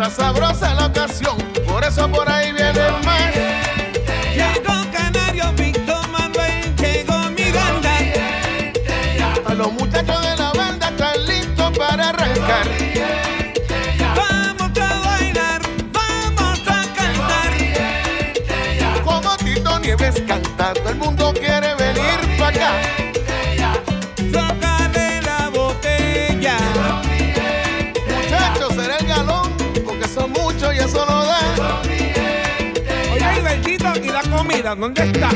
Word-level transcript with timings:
Está 0.00 0.22
sabrosa 0.22 0.72
la 0.72 0.86
ocasión, 0.86 1.36
por 1.68 1.84
eso 1.84 2.10
por 2.10 2.26
ahí 2.26 2.52
viene 2.52 2.70
el 2.70 3.04
mar. 3.04 3.34
Llegó 4.32 4.72
Canario 4.90 5.52
llegó 6.78 7.18
Miranda. 7.36 7.98
A 9.44 9.52
los 9.52 9.70
muchachos 9.74 10.22
de 10.22 10.36
la 10.38 10.52
banda 10.54 10.88
están 10.88 11.26
listos 11.26 11.76
para 11.76 12.08
arrancar. 12.08 12.66
Vamos 14.16 14.70
a 14.78 15.00
bailar, 15.06 15.60
vamos 15.92 16.60
a 16.66 16.82
cantar. 16.96 17.52
Como 19.04 19.36
Tito 19.36 19.80
Nieves 19.80 20.22
canta, 20.26 20.72
todo 20.72 20.88
el 20.88 20.96
mundo 20.96 21.34
¿dónde 34.76 35.02
está? 35.02 35.30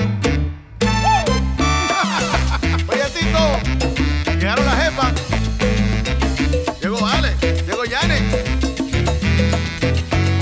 Oye, 2.86 3.02
Tito, 3.12 3.58
llegaron 4.38 4.64
las 4.64 4.84
jefas. 4.84 5.12
Llegó 6.80 7.04
Ale, 7.06 7.34
llegó 7.66 7.84
Yane. 7.84 8.22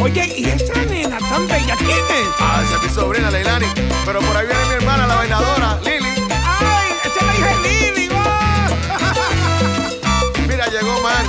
Oye, 0.00 0.34
¿y 0.36 0.44
esa 0.44 0.74
nena 0.82 1.16
tan 1.18 1.48
bella 1.48 1.74
quién 1.76 1.90
es? 1.90 2.28
Ah, 2.38 2.62
esa 2.64 2.76
es 2.76 2.82
mi 2.82 2.88
sobrina, 2.90 3.30
Leilani. 3.30 3.66
Pero 4.04 4.20
por 4.20 4.36
ahí 4.36 4.46
viene 4.46 4.62
mi 4.68 4.74
hermana, 4.74 5.06
la 5.06 5.14
bailadora, 5.14 5.80
Lili. 5.84 6.10
¡Ay, 6.44 6.92
esa 7.04 7.18
es 7.18 7.26
la 7.26 7.34
hija 7.34 7.46
de 7.46 7.52
Lili! 7.94 8.08
Mira, 10.48 10.66
llegó 10.66 11.00
Man, 11.00 11.24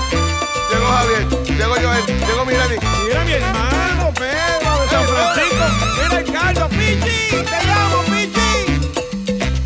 llegó 0.69 0.87
Javier, 0.87 1.27
llegó 1.55 1.75
Joel, 1.75 2.05
llegó 2.27 2.45
Mirani. 2.45 2.75
Mira 3.07 3.23
mi 3.23 3.31
hermana. 3.31 3.82
Francisco, 5.13 5.65
mira 6.01 6.19
el 6.19 6.31
caldo, 6.31 6.69
Pichi, 6.69 7.29
te 7.29 7.59
llamo, 7.67 7.97
Pichi. 8.09 8.51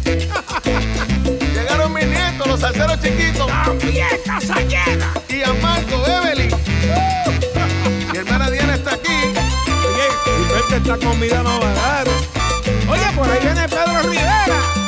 Llegaron 1.54 1.94
mis 1.94 2.08
nietos, 2.08 2.48
los 2.48 2.60
salseros 2.60 3.00
chiquitos. 3.02 3.48
La 3.48 3.74
fiesta 3.80 4.40
se 4.42 4.68
llena. 4.68 5.14
Y 5.30 5.44
a 5.44 5.54
Marco, 5.62 6.06
Evelyn. 6.06 6.54
Uh. 6.54 6.58
Mi 8.12 8.18
hermana 8.18 8.50
Diana 8.50 8.76
está 8.76 8.94
aquí. 8.96 9.34
Oye, 9.88 10.08
y 10.26 10.54
vete 10.54 10.78
esta 10.78 10.98
comida 11.06 11.44
no 11.44 11.60
va 11.60 11.70
a 11.70 11.74
dar. 11.74 12.08
Oye, 12.90 13.06
por 13.16 13.30
ahí 13.30 13.40
viene 13.42 13.68
Pedro 13.68 14.02
Rivera. 14.04 14.87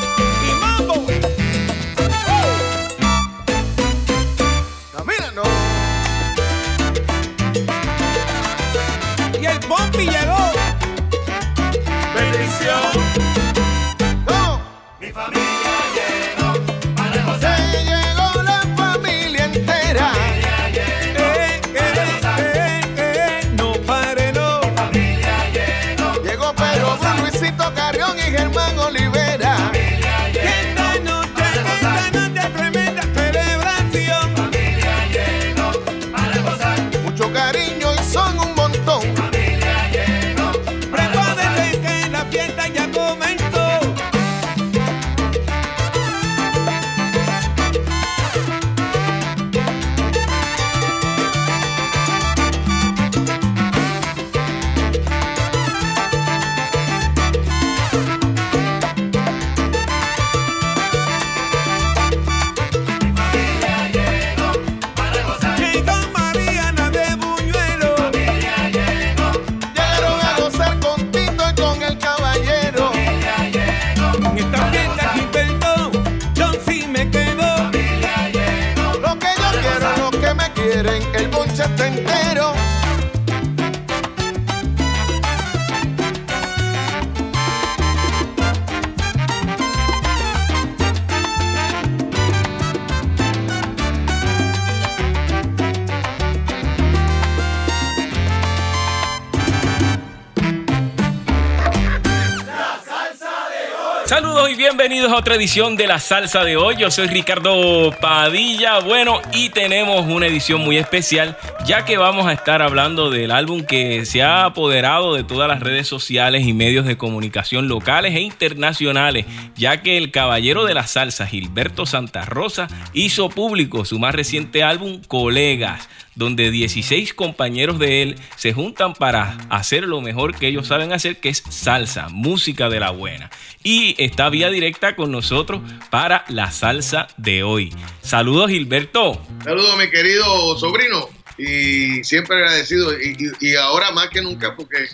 otra 105.20 105.36
edición 105.36 105.76
de 105.76 105.86
la 105.86 106.00
salsa 106.00 106.46
de 106.46 106.56
hoy. 106.56 106.78
Yo 106.78 106.90
soy 106.90 107.08
Ricardo 107.08 107.92
Padilla. 108.00 108.80
Bueno, 108.80 109.20
y 109.34 109.50
tenemos 109.50 110.08
una 110.08 110.28
edición 110.28 110.62
muy 110.62 110.78
especial, 110.78 111.38
ya 111.66 111.84
que 111.84 111.98
vamos 111.98 112.26
a 112.26 112.32
estar 112.32 112.62
hablando 112.62 113.10
del 113.10 113.32
álbum 113.32 113.64
que 113.64 114.06
se 114.06 114.24
ha 114.24 114.46
apoderado 114.46 115.14
de 115.16 115.26
todas 115.26 115.50
las 115.50 115.60
redes 115.60 115.90
sociales 115.90 116.48
y 116.48 116.54
medios 116.54 116.86
de 116.86 116.96
comunicación 116.96 117.68
locales 117.68 118.16
e 118.16 118.22
internacionales, 118.22 119.26
ya 119.58 119.82
que 119.82 119.98
el 119.98 120.12
caballero 120.12 120.64
de 120.64 120.74
la 120.74 120.88
salsa, 120.88 121.28
Gilberto 121.28 121.86
Santa 121.86 122.24
Rosa, 122.24 122.70
hizo 122.94 123.28
público 123.28 123.84
su 123.84 124.00
más 124.00 124.16
reciente 124.16 124.64
álbum, 124.64 125.02
Colegas 125.06 125.90
donde 126.20 126.52
16 126.52 127.14
compañeros 127.14 127.80
de 127.80 128.02
él 128.02 128.16
se 128.36 128.52
juntan 128.52 128.94
para 128.94 129.38
hacer 129.50 129.86
lo 129.86 130.02
mejor 130.02 130.36
que 130.36 130.50
ellos 130.50 130.68
saben 130.68 130.92
hacer, 130.92 131.16
que 131.22 131.30
es 131.30 131.42
salsa, 131.50 132.10
música 132.10 132.68
de 132.68 132.82
la 132.82 132.90
buena. 132.90 133.32
Y 133.64 133.96
está 133.98 134.30
vía 134.30 134.50
directa 134.50 134.98
con 134.98 135.14
nosotros 135.14 135.62
para 135.90 136.26
la 136.28 136.52
salsa 136.52 137.08
de 137.16 137.44
hoy. 137.44 137.74
Saludos 138.02 138.52
Gilberto. 138.52 139.26
Saludos 139.46 139.78
mi 139.78 139.90
querido 139.90 140.58
sobrino 140.60 141.08
y 141.38 142.04
siempre 142.04 142.36
agradecido 142.36 142.92
y, 143.40 143.56
ahora 143.56 143.92
más 143.92 144.10
que 144.10 144.22
nunca 144.22 144.58
porque, 144.58 144.90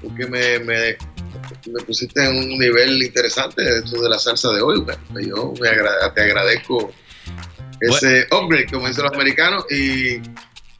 porque 0.00 0.26
me, 0.26 0.58
me, 0.60 0.96
pusiste 1.86 2.24
en 2.24 2.34
un 2.34 2.58
nivel 2.58 3.02
interesante 3.02 3.62
dentro 3.62 4.00
de 4.00 4.08
la 4.08 4.18
salsa 4.18 4.50
de 4.52 4.62
hoy. 4.62 4.82
Yo 5.20 5.52
te 6.14 6.22
agradezco 6.22 6.94
ese 7.78 8.26
upgrade, 8.30 8.68
como 8.72 8.88
dicen 8.88 9.04
los 9.04 9.12
americanos, 9.12 9.66
y 9.70 10.22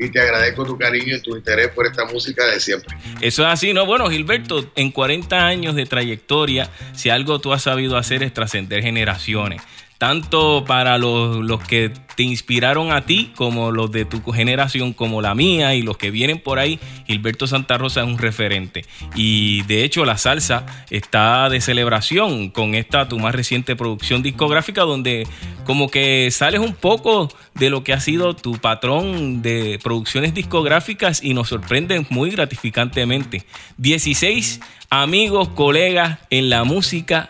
y 0.04 0.10
te 0.10 0.20
agradezco 0.20 0.64
tu 0.64 0.78
cariño 0.78 1.16
y 1.16 1.20
tu 1.20 1.36
interés 1.36 1.68
por 1.68 1.86
esta 1.86 2.04
música 2.04 2.46
de 2.46 2.60
siempre. 2.60 2.96
Eso 3.20 3.42
es 3.42 3.48
así, 3.48 3.72
¿no? 3.72 3.86
Bueno, 3.86 4.08
Gilberto, 4.08 4.70
en 4.74 4.90
40 4.90 5.46
años 5.46 5.74
de 5.74 5.86
trayectoria, 5.86 6.70
si 6.94 7.10
algo 7.10 7.40
tú 7.40 7.52
has 7.52 7.62
sabido 7.62 7.96
hacer 7.96 8.22
es 8.22 8.32
trascender 8.32 8.82
generaciones 8.82 9.62
tanto 10.02 10.64
para 10.64 10.98
los, 10.98 11.62
que 11.68 11.92
te 12.16 12.24
inspiraron 12.24 12.90
a 12.90 13.06
ti, 13.06 13.30
como 13.36 13.70
los 13.70 13.92
de 13.92 14.04
tu 14.04 14.20
generación, 14.32 14.94
como 14.94 15.22
la 15.22 15.36
mía 15.36 15.76
y 15.76 15.82
los 15.82 15.96
que 15.96 16.10
vienen 16.10 16.40
por 16.40 16.58
ahí, 16.58 16.80
Gilberto 17.06 17.46
Santa 17.46 17.78
Rosa 17.78 18.00
es 18.00 18.08
un 18.08 18.18
referente. 18.18 18.84
Y 19.14 19.62
de 19.62 19.84
hecho 19.84 20.04
la 20.04 20.18
salsa 20.18 20.66
está 20.90 21.48
de 21.48 21.60
celebración 21.60 22.50
con 22.50 22.74
esta 22.74 23.08
tu 23.08 23.20
más 23.20 23.32
reciente 23.32 23.76
producción 23.76 24.24
discográfica, 24.24 24.82
donde 24.82 25.24
como 25.66 25.88
que 25.88 26.32
sales 26.32 26.58
un 26.58 26.74
poco 26.74 27.28
de 27.54 27.70
lo 27.70 27.84
que 27.84 27.92
ha 27.92 28.00
sido 28.00 28.34
tu 28.34 28.54
patrón 28.58 29.40
de 29.40 29.78
producciones 29.84 30.34
discográficas 30.34 31.22
y 31.22 31.32
nos 31.32 31.50
sorprenden 31.50 32.08
muy 32.10 32.30
gratificantemente. 32.30 33.44
16 33.76 34.58
amigos, 34.90 35.50
colegas 35.50 36.18
en 36.30 36.50
la 36.50 36.64
música 36.64 37.28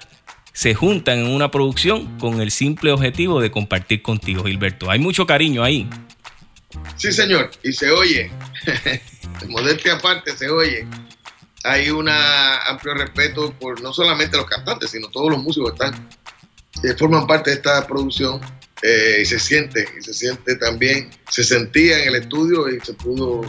se 0.52 0.74
juntan 0.74 1.20
en 1.20 1.26
una 1.28 1.50
producción 1.50 2.18
con 2.18 2.40
el 2.40 2.50
simple 2.50 2.92
objetivo 2.92 3.40
de 3.40 3.50
compartir 3.50 4.02
contigo, 4.02 4.44
Gilberto. 4.44 4.90
Hay 4.90 4.98
mucho 4.98 5.26
cariño 5.26 5.64
ahí. 5.64 5.88
Sí, 6.96 7.12
señor, 7.12 7.50
y 7.62 7.72
se 7.72 7.90
oye. 7.90 8.30
modestia 9.48 9.94
aparte, 9.94 10.36
se 10.36 10.48
oye. 10.48 10.86
Hay 11.64 11.90
un 11.90 12.08
amplio 12.08 12.94
respeto 12.94 13.52
por 13.58 13.80
no 13.80 13.92
solamente 13.92 14.36
los 14.36 14.46
cantantes, 14.46 14.90
sino 14.90 15.08
todos 15.08 15.30
los 15.30 15.42
músicos 15.42 15.72
que 15.72 15.84
están, 15.84 16.98
forman 16.98 17.26
parte 17.26 17.50
de 17.50 17.56
esta 17.56 17.86
producción. 17.86 18.40
Eh, 18.82 19.20
y 19.22 19.24
se 19.24 19.38
siente, 19.38 19.86
y 19.96 20.02
se 20.02 20.12
siente 20.12 20.56
también, 20.56 21.08
se 21.30 21.44
sentía 21.44 22.02
en 22.02 22.08
el 22.08 22.16
estudio 22.16 22.68
y 22.68 22.80
se 22.80 22.94
pudo, 22.94 23.42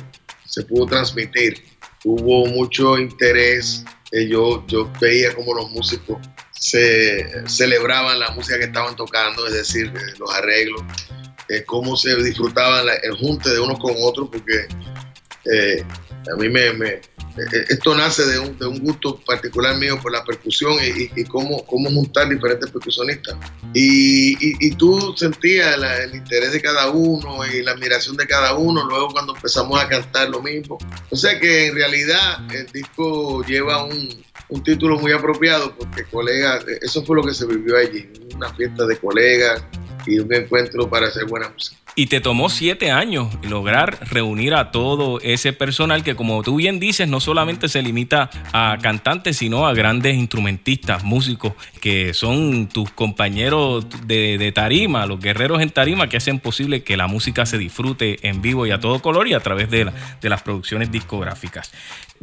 se 0.45 0.63
pudo 0.63 0.85
transmitir. 0.85 1.65
Hubo 2.03 2.45
mucho 2.45 2.99
interés. 2.99 3.83
Eh, 4.11 4.27
yo, 4.27 4.63
yo 4.67 4.91
veía 5.01 5.33
como 5.33 5.55
los 5.55 5.71
músicos 5.71 6.19
se 6.63 7.45
celebraban 7.45 8.17
la 8.19 8.31
música 8.31 8.57
que 8.57 8.65
estaban 8.65 8.95
tocando, 8.95 9.45
es 9.47 9.53
decir, 9.53 9.87
eh, 9.87 10.13
los 10.17 10.33
arreglos, 10.33 10.81
eh, 11.49 11.63
cómo 11.65 11.97
se 11.97 12.15
disfrutaban 12.23 12.85
el 13.03 13.17
junte 13.17 13.49
de 13.49 13.59
unos 13.59 13.77
con 13.79 13.93
otros, 13.99 14.29
porque 14.31 14.67
eh, 15.51 15.83
a 16.31 16.37
mí 16.37 16.47
me, 16.47 17.01
esto 17.67 17.93
nace 17.95 18.25
de 18.25 18.39
un, 18.39 18.57
de 18.57 18.65
un, 18.65 18.79
gusto 18.79 19.19
particular 19.25 19.75
mío 19.75 19.99
por 20.01 20.13
la 20.13 20.23
percusión 20.23 20.77
y, 20.81 21.25
cómo, 21.25 21.65
cómo 21.65 21.89
juntar 21.89 22.29
diferentes 22.29 22.71
percusionistas. 22.71 23.35
Y, 23.73 24.37
y 24.65 24.75
tú 24.75 25.13
sentías 25.17 25.77
el 25.99 26.15
interés 26.15 26.53
de 26.53 26.61
cada 26.61 26.89
uno 26.91 27.45
y 27.45 27.61
la 27.61 27.71
admiración 27.71 28.15
de 28.15 28.25
cada 28.25 28.55
uno, 28.55 28.87
luego 28.87 29.09
cuando 29.09 29.35
empezamos 29.35 29.77
a 29.81 29.89
cantar 29.89 30.29
lo 30.29 30.41
mismo. 30.41 30.77
O 31.09 31.17
sea 31.17 31.37
que 31.41 31.67
en 31.67 31.75
realidad 31.75 32.37
el 32.53 32.67
disco 32.67 33.43
lleva 33.43 33.83
un, 33.83 34.23
un 34.53 34.63
título 34.63 34.99
muy 34.99 35.11
apropiado 35.11 35.73
porque 35.75 36.03
colegas, 36.05 36.63
eso 36.81 37.03
fue 37.03 37.15
lo 37.15 37.23
que 37.23 37.33
se 37.33 37.47
vivió 37.47 37.75
allí, 37.75 38.07
una 38.35 38.53
fiesta 38.53 38.85
de 38.85 38.97
colegas 38.97 39.65
y 40.05 40.19
un 40.19 40.31
encuentro 40.31 40.87
para 40.87 41.07
hacer 41.07 41.25
buena 41.25 41.49
música. 41.49 41.77
Y 41.95 42.07
te 42.07 42.21
tomó 42.21 42.49
siete 42.49 42.89
años 42.89 43.27
lograr 43.43 43.99
reunir 44.09 44.55
a 44.55 44.71
todo 44.71 45.19
ese 45.21 45.53
personal 45.53 46.03
que, 46.03 46.15
como 46.15 46.41
tú 46.41 46.55
bien 46.55 46.79
dices, 46.79 47.07
no 47.07 47.19
solamente 47.19 47.69
se 47.69 47.83
limita 47.83 48.31
a 48.51 48.79
cantantes, 48.81 49.37
sino 49.37 49.67
a 49.67 49.73
grandes 49.75 50.15
instrumentistas, 50.15 51.03
músicos, 51.03 51.53
que 51.81 52.15
son 52.15 52.67
tus 52.67 52.89
compañeros 52.91 53.85
de, 54.07 54.51
tarima, 54.55 55.05
los 55.05 55.19
guerreros 55.19 55.61
en 55.61 55.69
tarima, 55.69 56.09
que 56.09 56.17
hacen 56.17 56.39
posible 56.39 56.83
que 56.83 56.97
la 56.97 57.05
música 57.05 57.45
se 57.45 57.59
disfrute 57.59 58.27
en 58.27 58.41
vivo 58.41 58.65
y 58.65 58.71
a 58.71 58.79
todo 58.79 58.99
color 58.99 59.27
y 59.27 59.35
a 59.35 59.39
través 59.39 59.69
de, 59.69 59.91
de 60.19 60.29
las 60.29 60.41
producciones 60.41 60.91
discográficas. 60.91 61.71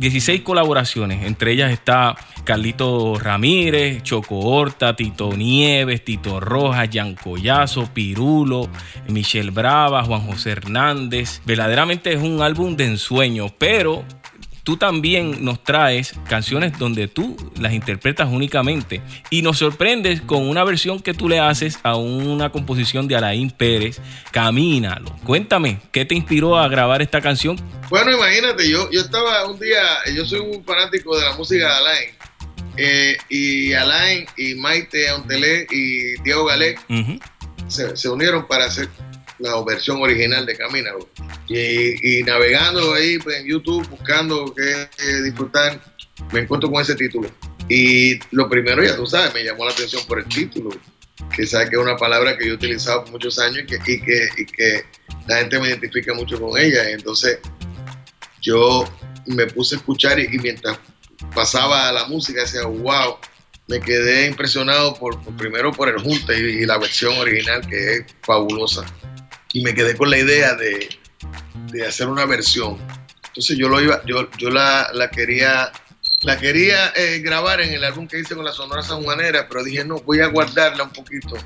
16 0.01 0.41
colaboraciones, 0.41 1.27
entre 1.27 1.53
ellas 1.53 1.71
está 1.71 2.17
Carlito 2.45 3.19
Ramírez, 3.19 4.03
Choco 4.03 4.39
Horta, 4.39 4.97
Tito 4.97 5.37
Nieves, 5.37 6.03
Tito 6.03 6.41
Rojas, 6.41 6.89
Jan 6.91 7.15
Collazo, 7.17 7.87
Pirulo, 7.93 8.71
Michelle 9.09 9.51
Brava, 9.51 10.03
Juan 10.03 10.23
José 10.23 10.53
Hernández. 10.53 11.43
Verdaderamente 11.45 12.15
es 12.15 12.23
un 12.23 12.41
álbum 12.41 12.77
de 12.77 12.87
ensueño, 12.87 13.49
pero 13.59 14.03
tú 14.71 14.77
también 14.77 15.45
nos 15.45 15.65
traes 15.65 16.15
canciones 16.29 16.79
donde 16.79 17.09
tú 17.09 17.37
las 17.59 17.73
interpretas 17.73 18.29
únicamente 18.31 19.03
y 19.29 19.43
nos 19.43 19.59
sorprendes 19.59 20.21
con 20.21 20.49
una 20.49 20.63
versión 20.63 21.01
que 21.01 21.13
tú 21.13 21.29
le 21.29 21.41
haces 21.41 21.81
a 21.83 21.97
una 21.97 22.53
composición 22.53 23.09
de 23.09 23.17
Alain 23.17 23.51
Pérez, 23.51 24.01
Camínalo. 24.31 25.11
Cuéntame, 25.25 25.81
¿qué 25.91 26.05
te 26.05 26.15
inspiró 26.15 26.57
a 26.57 26.69
grabar 26.69 27.03
esta 27.03 27.21
canción? 27.21 27.61
Bueno, 27.89 28.13
imagínate, 28.13 28.71
yo, 28.71 28.89
yo 28.93 29.01
estaba 29.01 29.45
un 29.51 29.59
día, 29.59 29.83
yo 30.15 30.25
soy 30.25 30.39
un 30.39 30.65
fanático 30.65 31.19
de 31.19 31.25
la 31.25 31.33
música 31.37 31.67
de 31.67 31.75
Alain. 31.75 32.11
Eh, 32.77 33.17
y 33.29 33.73
Alain 33.73 34.25
y 34.37 34.55
Maite 34.55 35.09
Antelé 35.09 35.67
y 35.69 36.23
Diego 36.23 36.45
Galé 36.45 36.77
se, 37.67 37.97
se 37.97 38.09
unieron 38.09 38.47
para 38.47 38.67
hacer 38.67 38.89
la 39.41 39.63
versión 39.65 40.01
original 40.01 40.47
de 40.47 40.57
Camina. 40.57 40.91
Y, 41.49 42.23
navegando 42.23 42.95
ahí 42.95 43.19
pues, 43.19 43.41
en 43.41 43.47
YouTube, 43.47 43.89
buscando 43.89 44.55
qué 44.55 44.89
disfrutar, 45.23 45.81
me 46.33 46.41
encuentro 46.41 46.71
con 46.71 46.83
ese 46.83 46.95
título. 46.95 47.31
Y 47.69 48.19
lo 48.33 48.49
primero, 48.49 48.83
ya 48.83 48.97
tú 48.97 49.07
sabes, 49.07 49.33
me 49.35 49.45
llamó 49.45 49.65
la 49.65 49.73
atención 49.73 50.03
por 50.07 50.19
el 50.19 50.27
título, 50.27 50.71
que 51.35 51.47
sabes 51.47 51.71
que 51.71 51.77
es 51.77 51.83
una 51.83 51.97
palabra 51.97 52.37
que 52.37 52.47
yo 52.47 52.53
he 52.53 52.55
utilizado 52.55 53.05
por 53.05 53.13
muchos 53.13 53.39
años 53.39 53.63
y 53.63 53.67
que, 53.67 54.29
y 54.37 54.47
que, 54.47 54.85
la 55.27 55.39
gente 55.39 55.61
me 55.61 55.69
identifica 55.69 56.13
mucho 56.15 56.41
con 56.41 56.59
ella. 56.59 56.91
Entonces 56.91 57.39
yo 58.41 58.85
me 59.27 59.47
puse 59.47 59.77
a 59.77 59.79
escuchar 59.79 60.19
y, 60.19 60.29
mientras 60.39 60.79
pasaba 61.35 61.93
la 61.93 62.07
música 62.07 62.41
decía, 62.41 62.65
wow, 62.65 63.17
me 63.69 63.79
quedé 63.81 64.27
impresionado 64.27 64.95
por, 64.95 65.21
primero 65.37 65.71
por 65.71 65.89
el 65.89 66.01
junte 66.01 66.37
y, 66.37 66.67
la 66.67 66.79
versión 66.79 67.17
original 67.19 67.65
que 67.69 67.95
es 67.95 68.05
fabulosa 68.23 68.85
y 69.53 69.63
me 69.63 69.75
quedé 69.75 69.97
con 69.97 70.11
la 70.11 70.19
idea 70.19 70.55
de, 70.55 70.89
de 71.73 71.87
hacer 71.87 72.09
una 72.09 72.27
versión. 72.27 72.79
Entonces 73.29 73.57
yo 73.57 73.69
lo 73.69 73.81
iba, 73.81 74.05
yo, 74.07 74.29
yo 74.39 74.51
la, 74.51 74.91
la 74.93 75.11
quería, 75.11 75.73
la 76.23 76.39
quería 76.39 76.93
eh, 76.97 77.21
grabar 77.21 77.61
en 77.61 77.73
el 77.73 77.85
álbum 77.85 78.07
que 78.07 78.19
hice 78.19 78.35
con 78.35 78.45
la 78.45 78.53
Sonora 78.53 78.83
Sanjuanera, 78.83 79.49
pero 79.49 79.65
dije 79.65 79.85
no, 79.85 79.97
voy 80.01 80.21
a 80.21 80.27
guardarla 80.27 80.85
un 80.85 80.91
poquito 80.91 81.37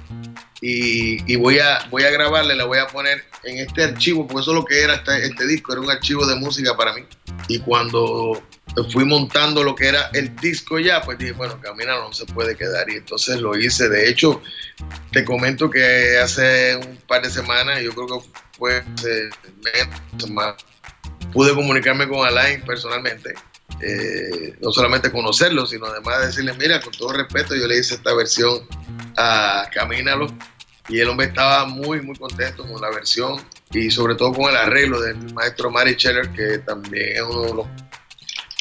y, 0.61 1.31
y, 1.31 1.37
voy 1.37 1.59
a 1.59 1.87
voy 1.91 2.05
a 2.05 2.11
grabarla, 2.11 2.55
la 2.55 2.65
voy 2.65 2.79
a 2.79 2.87
poner 2.87 3.23
en 3.43 3.59
este 3.59 3.85
archivo, 3.85 4.27
porque 4.27 4.41
eso 4.41 4.53
es 4.53 4.55
lo 4.57 4.65
que 4.65 4.83
era 4.83 4.95
este, 4.95 5.27
este 5.27 5.47
disco, 5.47 5.73
era 5.73 5.83
un 5.83 5.91
archivo 5.91 6.27
de 6.27 6.37
música 6.37 6.75
para 6.77 6.95
mí. 6.95 7.05
Y 7.49 7.59
cuando 7.59 8.43
fui 8.91 9.05
montando 9.05 9.63
lo 9.63 9.75
que 9.75 9.89
era 9.89 10.11
el 10.15 10.35
disco 10.37 10.79
ya, 10.79 11.03
pues 11.03 11.19
dije, 11.19 11.33
bueno, 11.33 11.61
Camina 11.61 11.97
no 11.97 12.13
se 12.13 12.25
puede 12.27 12.57
quedar. 12.57 12.89
Y 12.89 12.97
entonces 12.97 13.41
lo 13.41 13.57
hice. 13.59 13.89
De 13.89 14.09
hecho, 14.09 14.43
te 15.13 15.25
comento 15.25 15.71
que 15.71 16.19
hace 16.19 16.77
un 16.77 16.97
par 17.07 17.23
de 17.23 17.31
semanas, 17.31 17.83
yo 17.83 17.93
creo 17.93 18.07
que 18.07 18.29
fue 18.57 18.79
hace 18.79 19.29
meses 19.63 19.89
pude 21.33 21.53
comunicarme 21.55 22.09
con 22.09 22.27
Alain 22.27 22.63
personalmente. 22.63 23.35
Eh, 23.81 24.57
no 24.61 24.71
solamente 24.73 25.11
conocerlo, 25.11 25.67
sino 25.67 25.87
además 25.87 26.27
decirle, 26.27 26.55
mira, 26.55 26.81
con 26.81 26.93
todo 26.93 27.13
respeto, 27.13 27.55
yo 27.55 27.67
le 27.67 27.79
hice 27.79 27.95
esta 27.95 28.15
versión 28.15 28.67
a 29.17 29.69
Camínalo. 29.73 30.27
Y 30.89 31.01
el 31.01 31.09
hombre 31.09 31.29
estaba 31.29 31.65
muy, 31.65 32.03
muy 32.03 32.15
contento 32.17 32.67
con 32.67 32.81
la 32.81 32.91
versión 32.91 33.41
y 33.73 33.91
sobre 33.91 34.17
todo 34.17 34.35
con 34.35 34.51
el 34.51 34.57
arreglo 34.57 35.01
del 35.01 35.33
maestro 35.33 35.71
Mari 35.71 35.95
Scheller, 35.95 36.31
que 36.31 36.59
también 36.59 37.17
es 37.17 37.23
uno 37.23 37.43
de 37.43 37.55
los 37.55 37.67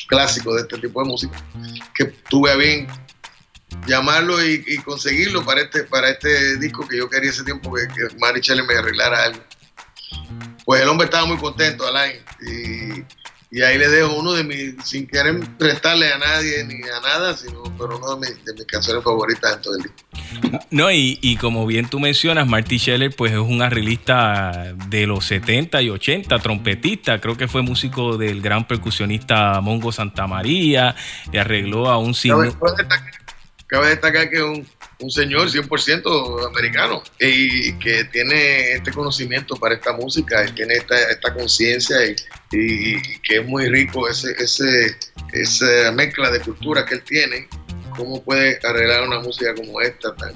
clásico 0.08 0.54
de 0.54 0.62
este 0.62 0.78
tipo 0.78 1.02
de 1.02 1.10
música, 1.10 1.44
que 1.96 2.06
tuve 2.06 2.52
a 2.52 2.56
bien 2.56 2.88
llamarlo 3.88 4.44
y, 4.44 4.78
conseguirlo 4.86 5.44
para 5.44 5.62
este, 5.62 5.84
para 5.84 6.10
este 6.10 6.58
disco 6.58 6.88
que 6.88 6.98
yo 6.98 7.10
quería 7.10 7.32
ese 7.32 7.44
tiempo 7.44 7.74
que, 7.74 7.88
que 7.88 8.16
Mari 8.18 8.42
me 8.68 8.76
arreglara 8.76 9.24
algo. 9.24 9.44
pues 10.66 10.82
el 10.82 10.90
hombre 10.90 11.06
estaba 11.06 11.26
muy 11.26 11.38
contento, 11.38 11.86
Alain. 11.86 12.24
Y, 12.42 13.04
y 13.56 13.62
ahí 13.62 13.78
le 13.78 13.88
dejo 13.88 14.16
uno 14.16 14.34
de 14.34 14.44
mis, 14.44 14.74
sin 14.84 15.06
querer 15.06 15.40
prestarle 15.60 16.12
a 16.12 16.18
nadie 16.18 16.64
ni 16.64 16.82
a 16.90 17.00
nada, 17.02 17.38
sino 17.38 17.62
pero 17.78 18.00
uno 18.00 18.16
de 18.16 18.28
mis, 18.28 18.46
de 18.46 18.54
mis 18.56 18.66
canciones 18.66 19.04
favoritas 19.04 19.54
en 19.54 19.62
todo 19.62 19.76
el 19.76 19.84
disco. 19.84 20.64
No, 20.72 20.90
y, 20.90 21.20
y 21.22 21.38
como 21.38 21.68
bien 21.68 21.88
tú 21.88 22.00
mencionas, 22.00 22.48
Marty 22.48 22.80
Scheller 22.80 23.16
pues 23.16 23.32
es 23.32 23.38
un 23.38 23.62
arreglista 23.62 24.74
de 24.88 25.06
los 25.06 25.26
70 25.26 25.84
y 25.84 25.92
80, 25.92 26.40
trompetista, 26.40 27.22
creo 27.22 27.38
que 27.38 27.48
fue 27.48 27.62
músico 27.62 28.18
del 28.18 28.42
gran 28.42 28.68
percusionista 28.68 29.62
Mongo 29.62 29.92
Santa 29.92 30.26
María, 30.26 30.96
y 31.32 31.38
arregló 31.38 31.92
a 31.92 32.00
un 32.00 32.16
signo. 32.16 32.58
cabe 33.68 33.90
destacar 33.90 34.32
que 34.32 34.38
es 34.38 34.42
un, 34.42 34.68
un 35.00 35.12
señor 35.12 35.50
100% 35.50 36.48
americano 36.48 37.04
y 37.20 37.74
que 37.80 38.06
tiene 38.06 38.74
este 38.74 38.92
conocimiento 38.92 39.56
para 39.56 39.76
esta 39.76 39.94
música, 39.94 40.46
y 40.48 40.52
tiene 40.54 40.76
esta, 40.76 40.98
esta 41.12 41.34
conciencia 41.34 41.98
y, 42.06 42.16
y- 42.52 42.96
y 42.98 43.20
que 43.20 43.38
es 43.40 43.46
muy 43.46 43.68
rico 43.70 44.08
ese, 44.08 44.32
ese, 44.38 44.96
esa 45.34 45.92
mezcla 45.92 46.30
de 46.32 46.40
cultura 46.42 46.86
que 46.86 46.96
él 46.96 47.04
tiene. 47.04 47.48
¿Cómo 47.98 48.24
puede 48.24 48.60
arreglar 48.64 49.04
una 49.08 49.20
música 49.20 49.54
como 49.54 49.80
esta 49.82 50.16
tan, 50.16 50.34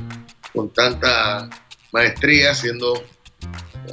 con 0.54 0.72
tanta 0.74 1.50
maestría 1.92 2.54
siendo 2.54 3.04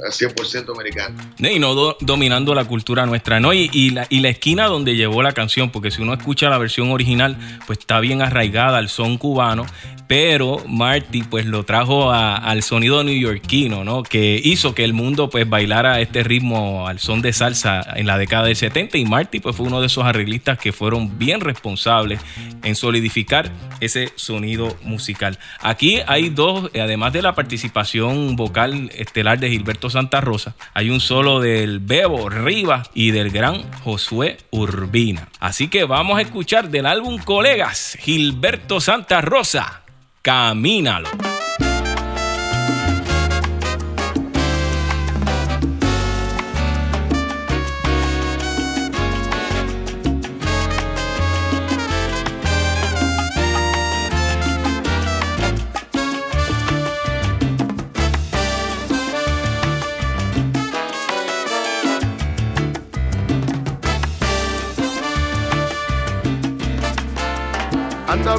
100% 0.09 0.71
americano? 0.73 1.15
No, 1.39 1.49
Y 1.49 1.59
no 1.59 1.73
do- 1.75 1.97
dominando 2.01 2.53
la 2.55 2.65
cultura 2.65 3.05
nuestra, 3.05 3.39
¿no? 3.39 3.53
Y, 3.53 3.69
y 3.73 3.91
la, 3.91 4.07
y 4.09 4.19
la 4.19 4.29
esquina 4.29 4.65
donde 4.67 4.95
llevó 4.95 5.21
la 5.23 5.33
canción, 5.33 5.69
porque 5.71 5.91
si 5.91 6.01
uno 6.01 6.13
escucha 6.13 6.49
la 6.49 6.57
versión 6.57 6.91
original, 6.91 7.37
pues 7.67 7.79
está 7.79 7.99
bien 7.99 8.21
arraigada 8.21 8.77
al 8.77 8.89
son 8.89 9.17
cubano, 9.17 9.65
pero 10.07 10.61
Marty 10.67 11.23
pues 11.23 11.45
lo 11.47 11.63
trajo 11.65 12.11
al 12.11 12.61
sonido 12.61 13.03
neoyorquino, 13.03 13.83
¿no? 13.83 14.03
Que 14.03 14.39
hizo 14.43 14.75
que 14.75 14.83
el 14.83 14.93
mundo 14.93 15.29
pues 15.31 15.49
bailara 15.49 15.99
este 15.99 16.23
ritmo 16.23 16.87
al 16.87 16.99
son 16.99 17.21
de 17.23 17.33
salsa 17.33 17.81
en 17.95 18.05
la 18.05 18.17
década 18.19 18.45
del 18.45 18.55
70 18.55 18.97
y 18.99 19.05
Marty 19.05 19.39
pues 19.39 19.55
fue 19.55 19.65
uno 19.65 19.81
de 19.81 19.87
esos 19.87 20.03
arreglistas 20.03 20.59
que 20.59 20.71
fueron 20.73 21.17
bien 21.17 21.41
responsables 21.41 22.19
en 22.63 22.75
solidificar 22.75 23.51
ese 23.79 24.11
sonido 24.15 24.77
musical. 24.83 25.39
Aquí 25.61 25.99
hay 26.05 26.29
dos, 26.29 26.69
además 26.75 27.11
de 27.13 27.23
la 27.23 27.33
participación 27.33 28.35
vocal 28.35 28.91
estelar 28.95 29.39
de 29.39 29.49
Gilberto 29.49 29.84
Santa 29.89 30.21
Rosa, 30.21 30.55
hay 30.73 30.89
un 30.89 30.99
solo 30.99 31.39
del 31.39 31.79
Bebo 31.79 32.29
Rivas 32.29 32.89
y 32.93 33.11
del 33.11 33.31
gran 33.31 33.71
Josué 33.81 34.37
Urbina. 34.51 35.29
Así 35.39 35.67
que 35.67 35.83
vamos 35.83 36.17
a 36.17 36.21
escuchar 36.21 36.69
del 36.69 36.85
álbum 36.85 37.17
Colegas, 37.17 37.97
Gilberto 37.99 38.79
Santa 38.79 39.21
Rosa, 39.21 39.83
Camínalo. 40.21 41.09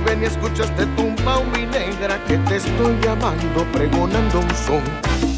Ven 0.07 0.23
y 0.23 0.27
escucha 0.27 0.65
este 0.65 0.87
tumbao, 0.97 1.45
mi 1.45 1.67
negra, 1.67 2.23
que 2.27 2.39
te 2.39 2.57
estoy 2.57 2.97
llamando, 3.03 3.65
pregonando 3.73 4.41
un 4.41 4.51
son. 4.51 4.83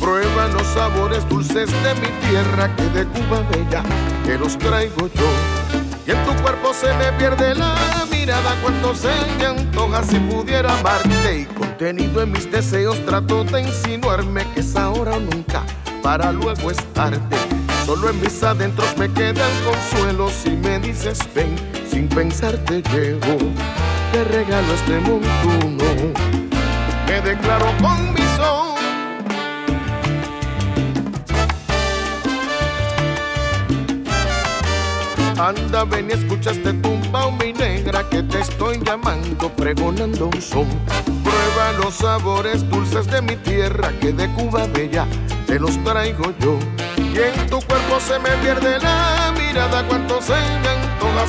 Prueba 0.01 0.47
los 0.49 0.67
sabores 0.69 1.29
dulces 1.29 1.71
de 1.83 1.95
mi 2.01 2.09
tierra, 2.29 2.75
que 2.77 2.85
de 2.91 3.07
Cuba 3.07 3.43
bella 3.51 3.83
te 4.25 4.39
los 4.39 4.57
traigo 4.59 5.09
yo. 5.09 5.29
Y 6.07 6.11
en 6.11 6.25
tu 6.25 6.43
cuerpo 6.43 6.73
se 6.73 6.93
me 6.95 7.13
pierde 7.19 7.55
la 7.55 7.75
mirada 8.11 8.55
cuando 8.63 8.95
se 8.95 9.11
me 9.39 9.47
antoja 9.47 10.03
si 10.05 10.19
pudiera 10.21 10.79
amarte. 10.79 11.41
Y 11.41 11.45
contenido 11.47 12.23
en 12.23 12.33
mis 12.33 12.51
deseos 12.51 13.05
trato 13.05 13.45
de 13.45 13.63
insinuarme 13.63 14.47
que 14.55 14.61
es 14.61 14.77
ahora 14.77 15.13
o 15.17 15.21
nunca, 15.21 15.65
para 16.03 16.33
luego 16.33 16.71
es 16.71 16.79
tarde. 16.95 17.58
Solo 17.89 18.11
en 18.11 18.21
mis 18.21 18.43
adentros 18.43 18.99
me 18.99 19.11
queda 19.11 19.49
el 19.51 19.65
consuelo 19.65 20.29
si 20.29 20.51
me 20.51 20.79
dices 20.79 21.21
ven, 21.35 21.57
sin 21.91 22.07
pensar 22.07 22.59
te 22.67 22.83
llevo. 22.83 23.39
Te 24.13 24.25
regalo 24.25 24.75
este 24.75 25.01
montuno, 25.01 26.13
me 27.07 27.21
declaro 27.23 27.75
con 27.81 28.13
mi 28.13 28.21
son. 28.37 28.68
Anda, 35.39 35.85
ven 35.85 36.11
y 36.11 36.15
escucha 36.15 36.51
este 36.51 36.73
tumbao, 36.73 37.31
mi 37.31 37.53
negra, 37.53 38.03
que 38.11 38.25
te 38.25 38.41
estoy 38.41 38.81
llamando, 38.85 39.49
pregonando 39.51 40.27
un 40.27 40.43
son. 40.43 40.67
Prueba 41.23 41.73
los 41.79 41.95
sabores 41.95 42.69
dulces 42.69 43.07
de 43.07 43.23
mi 43.23 43.37
tierra, 43.37 43.93
que 44.01 44.13
de 44.13 44.29
Cuba 44.33 44.67
bella 44.67 45.07
te 45.47 45.61
los 45.61 45.83
traigo 45.85 46.33
yo. 46.41 46.59
Y 46.97 47.19
en 47.19 47.47
tu 47.49 47.61
cuerpo 47.61 48.01
se 48.01 48.19
me 48.19 48.31
pierde 48.43 48.81
la 48.81 49.33
mirada, 49.39 49.87
cuanto 49.87 50.21
se 50.21 50.33
me 50.33 50.79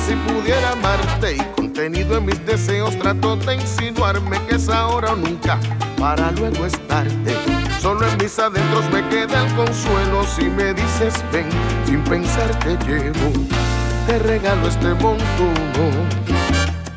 si 0.06 0.14
pudiera 0.14 0.72
amarte. 0.72 1.36
Y 1.36 1.40
contenido 1.54 2.16
en 2.16 2.26
mis 2.26 2.44
deseos 2.44 2.98
trato 2.98 3.36
de 3.36 3.54
insinuarme 3.54 4.38
que 4.46 4.56
es 4.56 4.68
ahora 4.68 5.12
o 5.12 5.16
nunca, 5.16 5.58
para 5.98 6.32
luego 6.32 6.66
es 6.66 6.78
tarde. 6.88 7.36
Solo 7.80 8.06
en 8.08 8.16
mis 8.18 8.38
adentros 8.38 8.90
me 8.90 9.06
queda 9.08 9.44
el 9.44 9.54
consuelo 9.54 10.24
si 10.24 10.44
me 10.44 10.74
dices 10.74 11.24
ven, 11.32 11.48
sin 11.86 12.02
pensar 12.04 12.58
te 12.58 12.76
llevo 12.86 13.69
te 14.06 14.18
regalo 14.18 14.68
este 14.68 14.94
montuno. 14.94 16.06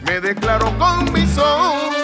Me 0.05 0.19
declaro 0.19 0.77
con 0.77 1.11
mi 1.13 1.25
son. 1.27 2.02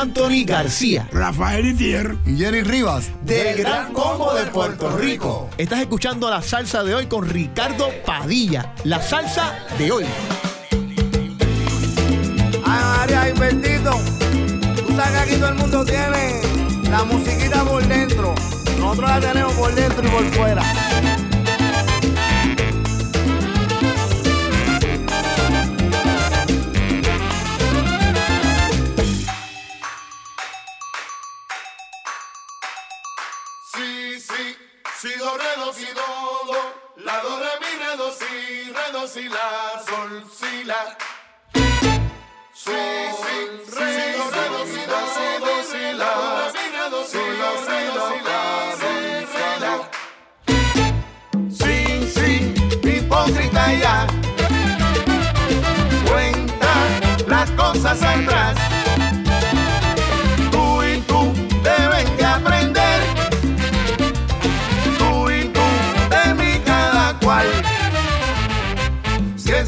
Anthony 0.00 0.46
García, 0.46 1.06
Rafael 1.12 1.66
Itier 1.66 2.16
y 2.24 2.38
Jerry 2.38 2.62
Rivas, 2.62 3.10
del 3.22 3.58
Gran 3.58 3.92
Combo 3.92 4.32
de 4.32 4.46
Puerto 4.46 4.96
Rico. 4.96 5.50
Estás 5.58 5.80
escuchando 5.80 6.30
la 6.30 6.40
salsa 6.40 6.82
de 6.82 6.94
hoy 6.94 7.04
con 7.04 7.28
Ricardo 7.28 7.90
Padilla, 8.06 8.72
la 8.84 9.02
salsa 9.02 9.58
de 9.76 9.92
hoy. 9.92 10.04
Ay, 12.64 13.14
ay, 13.14 13.32
bendito, 13.38 13.90
tú 14.86 14.96
sabes 14.96 15.10
que 15.10 15.18
aquí 15.18 15.34
todo 15.34 15.50
el 15.50 15.56
mundo 15.56 15.84
tiene 15.84 16.40
la 16.90 17.04
musiquita 17.04 17.62
por 17.62 17.86
dentro, 17.86 18.34
nosotros 18.78 19.10
la 19.10 19.20
tenemos 19.20 19.52
por 19.52 19.74
dentro 19.74 20.02
y 20.02 20.08
por 20.08 20.24
fuera. 20.32 20.62
do, 35.20 35.36
re, 35.36 35.52
do, 35.56 35.72
si, 35.72 35.86
do, 35.98 36.08
do. 36.48 36.60
La, 37.04 37.20
do, 37.20 37.32
re, 37.42 37.52
mi, 37.60 37.72
re, 37.80 37.96
do, 37.96 38.10
si, 38.10 38.72
re, 38.72 38.86
do, 38.92 39.06
si, 39.06 39.28
la, 39.28 39.46
sol, 39.86 40.10
si, 40.38 40.64
la. 40.64 40.96
Si, 42.54 42.80
si, 43.20 43.36
re, 43.76 44.12
do, 44.16 44.24
re, 44.34 44.44
do, 44.54 44.60
si, 44.72 44.82
do, 44.90 45.00
la. 45.98 46.10
Do, 46.10 46.26
re, 46.38 46.46
mi, 46.56 46.64
re, 46.74 46.84
do, 46.90 47.00
si, 47.04 47.22
la, 47.40 47.50
si, 47.66 47.78
do, 47.94 48.02
si, 48.08 48.18
la, 48.28 48.42
si, 52.16 52.34
hipócrita 52.88 53.64
ya. 53.74 54.06
Cuenta 56.08 56.72
las 57.26 57.50
cosas 57.50 58.02
atrás. 58.02 58.69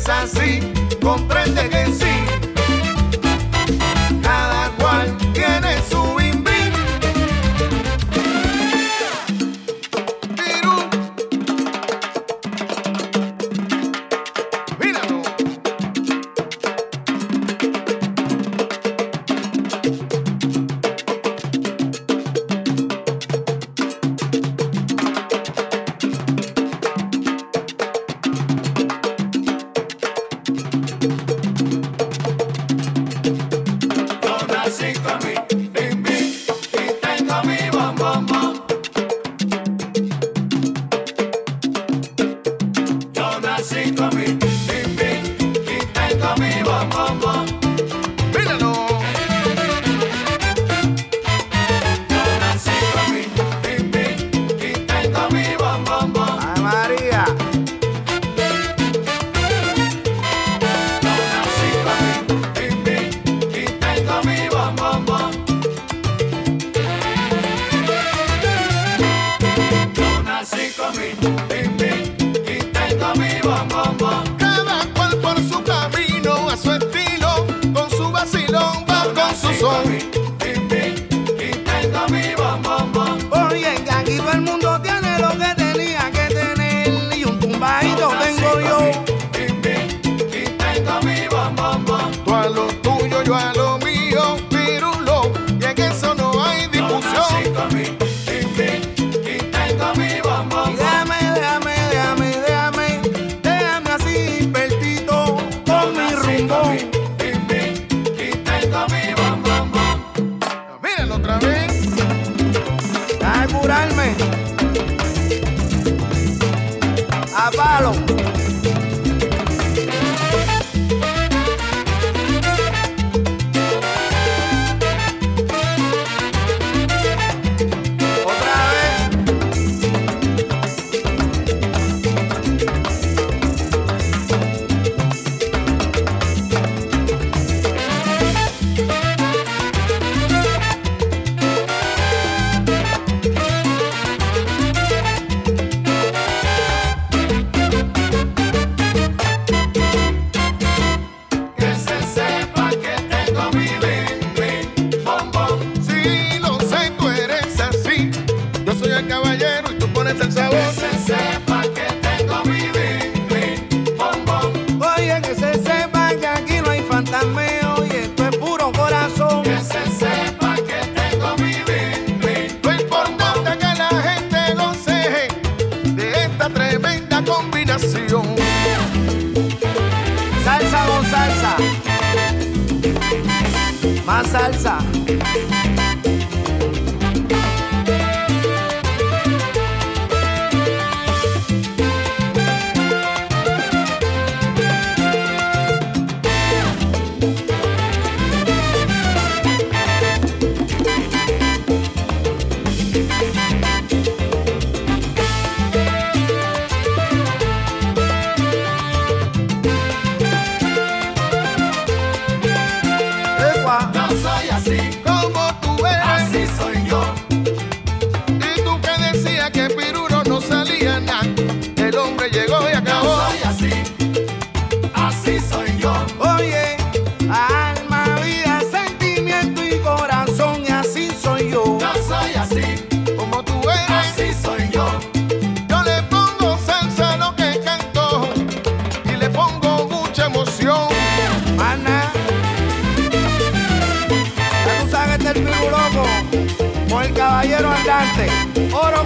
es 0.03 0.09
así, 0.09 0.61
comprende 1.01 1.69
que 1.69 1.87
sí. 1.93 2.42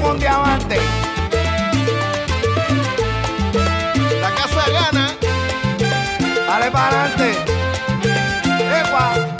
Oro 0.07 0.09
con 0.09 0.19
diamante. 0.19 0.79
La 4.21 4.31
casa 4.31 4.71
gana. 4.71 5.17
Dale 6.47 6.71
para 6.71 7.05
adelante. 7.05 7.39
Epa. 8.81 9.37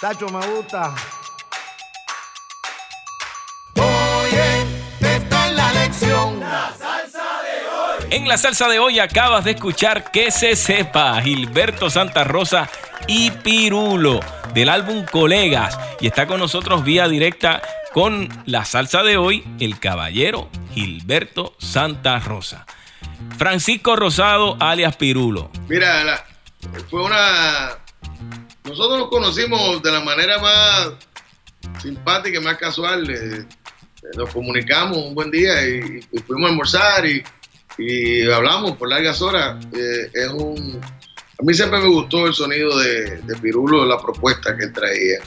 Tacho, 0.00 0.28
me 0.28 0.46
gusta. 0.46 0.94
Oye, 3.76 4.66
esta 5.00 5.46
es 5.46 5.52
la 5.52 5.72
lección. 5.72 6.42
En 8.10 8.28
la 8.28 8.36
salsa 8.36 8.68
de 8.68 8.78
hoy 8.78 9.00
acabas 9.00 9.44
de 9.44 9.50
escuchar 9.52 10.10
Que 10.12 10.30
se 10.30 10.54
sepa, 10.54 11.20
Gilberto 11.20 11.90
Santa 11.90 12.22
Rosa 12.22 12.68
y 13.08 13.30
Pirulo 13.30 14.20
del 14.54 14.68
álbum 14.68 15.04
Colegas. 15.04 15.78
Y 16.00 16.06
está 16.06 16.26
con 16.26 16.40
nosotros 16.40 16.84
vía 16.84 17.08
directa 17.08 17.60
con 17.96 18.28
la 18.44 18.66
salsa 18.66 19.02
de 19.02 19.16
hoy, 19.16 19.42
el 19.58 19.80
caballero 19.80 20.50
Gilberto 20.74 21.54
Santa 21.58 22.18
Rosa. 22.18 22.66
Francisco 23.38 23.96
Rosado 23.96 24.58
alias 24.60 24.96
Pirulo. 24.96 25.50
Mira, 25.66 26.22
fue 26.90 27.02
una. 27.02 27.70
Nosotros 28.64 28.98
nos 28.98 29.08
conocimos 29.08 29.82
de 29.82 29.90
la 29.90 30.00
manera 30.00 30.38
más 30.38 30.90
simpática 31.80 32.38
y 32.38 32.42
más 32.42 32.58
casual. 32.58 33.08
eh, 33.08 33.46
nos 34.14 34.28
comunicamos 34.28 34.98
un 34.98 35.14
buen 35.14 35.30
día 35.30 35.66
y, 35.66 36.02
fuimos 36.26 36.48
a 36.48 36.50
almorzar 36.50 37.06
y, 37.06 37.24
y 37.78 38.30
hablamos 38.30 38.76
por 38.76 38.90
largas 38.90 39.22
horas. 39.22 39.64
Eh, 39.74 40.10
es 40.12 40.28
un. 40.28 40.78
A 40.82 41.42
mí 41.42 41.54
siempre 41.54 41.78
me 41.78 41.88
gustó 41.88 42.26
el 42.26 42.34
sonido 42.34 42.78
de, 42.78 43.22
de 43.22 43.36
Pirulo, 43.36 43.86
la 43.86 43.98
propuesta 43.98 44.54
que 44.54 44.64
él 44.64 44.72
traía. 44.74 45.20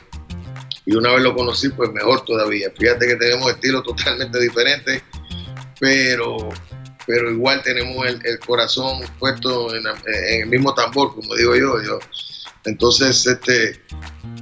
Y 0.89 0.95
una 0.95 1.13
vez 1.13 1.21
lo 1.21 1.35
conocí, 1.35 1.69
pues 1.69 1.91
mejor 1.91 2.25
todavía. 2.25 2.71
Fíjate 2.75 3.05
que 3.05 3.15
tenemos 3.15 3.51
estilos 3.51 3.83
totalmente 3.83 4.39
diferentes, 4.39 5.03
pero 5.79 6.49
pero 7.05 7.31
igual 7.31 7.61
tenemos 7.63 8.05
el, 8.07 8.39
corazón 8.39 9.01
puesto 9.17 9.73
en, 9.75 9.83
el 10.41 10.47
mismo 10.47 10.73
tambor, 10.75 11.13
como 11.15 11.35
digo 11.35 11.55
yo. 11.57 11.97
Entonces, 12.65 13.25
este, 13.25 13.81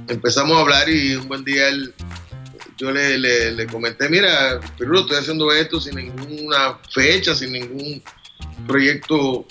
empezamos 0.08 0.56
a 0.58 0.60
hablar 0.60 0.88
y 0.88 1.14
un 1.16 1.28
buen 1.28 1.44
día 1.44 1.68
él, 1.68 1.94
yo 2.76 2.90
le, 2.90 3.16
le- 3.18 3.52
le 3.52 3.66
comenté, 3.66 4.08
mira, 4.10 4.60
Pirulo, 4.78 5.00
estoy 5.00 5.16
haciendo 5.16 5.50
esto 5.50 5.80
sin 5.80 5.96
ninguna 5.96 6.78
fecha, 6.92 7.34
sin 7.34 7.52
ningún 7.52 8.02
proyecto 8.66 9.46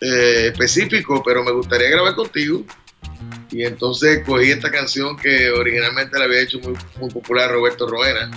eh, 0.00 0.50
específico, 0.52 1.22
pero 1.24 1.42
me 1.42 1.50
gustaría 1.52 1.90
grabar 1.90 2.14
contigo. 2.14 2.64
Y 3.50 3.64
entonces 3.64 4.22
cogí 4.24 4.50
esta 4.50 4.70
canción 4.70 5.16
que 5.16 5.50
originalmente 5.50 6.18
la 6.18 6.24
había 6.24 6.40
hecho 6.40 6.58
muy, 6.60 6.74
muy 6.98 7.10
popular 7.10 7.50
Roberto 7.50 7.86
Roena. 7.88 8.30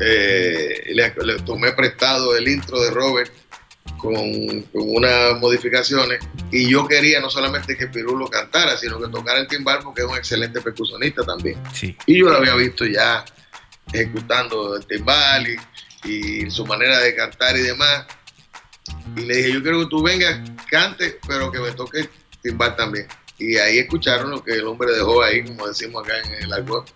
Eh, 0.00 0.92
le, 0.94 1.14
le 1.24 1.42
tomé 1.42 1.72
prestado 1.72 2.34
el 2.34 2.48
intro 2.48 2.80
de 2.80 2.90
Robert 2.90 3.32
con, 3.98 4.62
con 4.72 4.96
unas 4.96 5.38
modificaciones 5.38 6.24
y 6.50 6.68
yo 6.68 6.88
quería 6.88 7.20
no 7.20 7.30
solamente 7.30 7.76
que 7.76 7.86
Pirulo 7.86 8.26
cantara, 8.26 8.76
sino 8.76 9.00
que 9.00 9.08
tocara 9.08 9.40
el 9.40 9.46
timbal 9.46 9.80
porque 9.84 10.02
es 10.02 10.08
un 10.08 10.16
excelente 10.16 10.60
percusionista 10.60 11.22
también. 11.22 11.60
Sí. 11.72 11.96
Y 12.06 12.18
yo 12.18 12.28
lo 12.28 12.38
había 12.38 12.54
visto 12.56 12.84
ya 12.84 13.24
ejecutando 13.92 14.76
el 14.76 14.86
timbal 14.86 15.46
y, 15.48 15.56
y 16.44 16.50
su 16.50 16.66
manera 16.66 16.98
de 16.98 17.14
cantar 17.14 17.56
y 17.56 17.62
demás. 17.62 18.06
Y 19.16 19.20
le 19.20 19.36
dije, 19.36 19.52
yo 19.52 19.62
quiero 19.62 19.80
que 19.80 19.86
tú 19.86 20.02
vengas, 20.02 20.40
cante, 20.68 21.18
pero 21.26 21.50
que 21.52 21.60
me 21.60 21.72
toque 21.72 22.00
el 22.00 22.08
timbal 22.42 22.74
también. 22.76 23.06
Y 23.42 23.56
ahí 23.56 23.78
escucharon 23.78 24.30
lo 24.30 24.42
que 24.44 24.52
el 24.52 24.66
hombre 24.66 24.92
dejó 24.92 25.22
ahí, 25.22 25.42
como 25.44 25.66
decimos 25.66 26.04
acá 26.04 26.14
en 26.20 26.44
el 26.44 26.52
argot. 26.52 26.88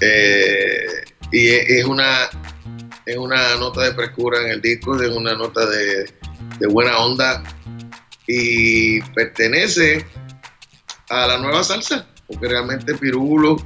Eh, 0.00 1.04
y 1.32 1.48
es 1.48 1.84
una, 1.84 2.28
es 3.04 3.16
una 3.16 3.56
nota 3.56 3.82
de 3.82 3.94
frescura 3.94 4.40
en 4.42 4.50
el 4.50 4.60
disco, 4.62 5.00
es 5.00 5.10
una 5.10 5.34
nota 5.34 5.66
de, 5.66 6.10
de 6.58 6.66
buena 6.68 6.98
onda 6.98 7.42
y 8.26 9.00
pertenece 9.12 10.06
a 11.10 11.26
la 11.26 11.38
nueva 11.38 11.62
salsa, 11.62 12.06
porque 12.26 12.48
realmente 12.48 12.94
Pirulo, 12.94 13.56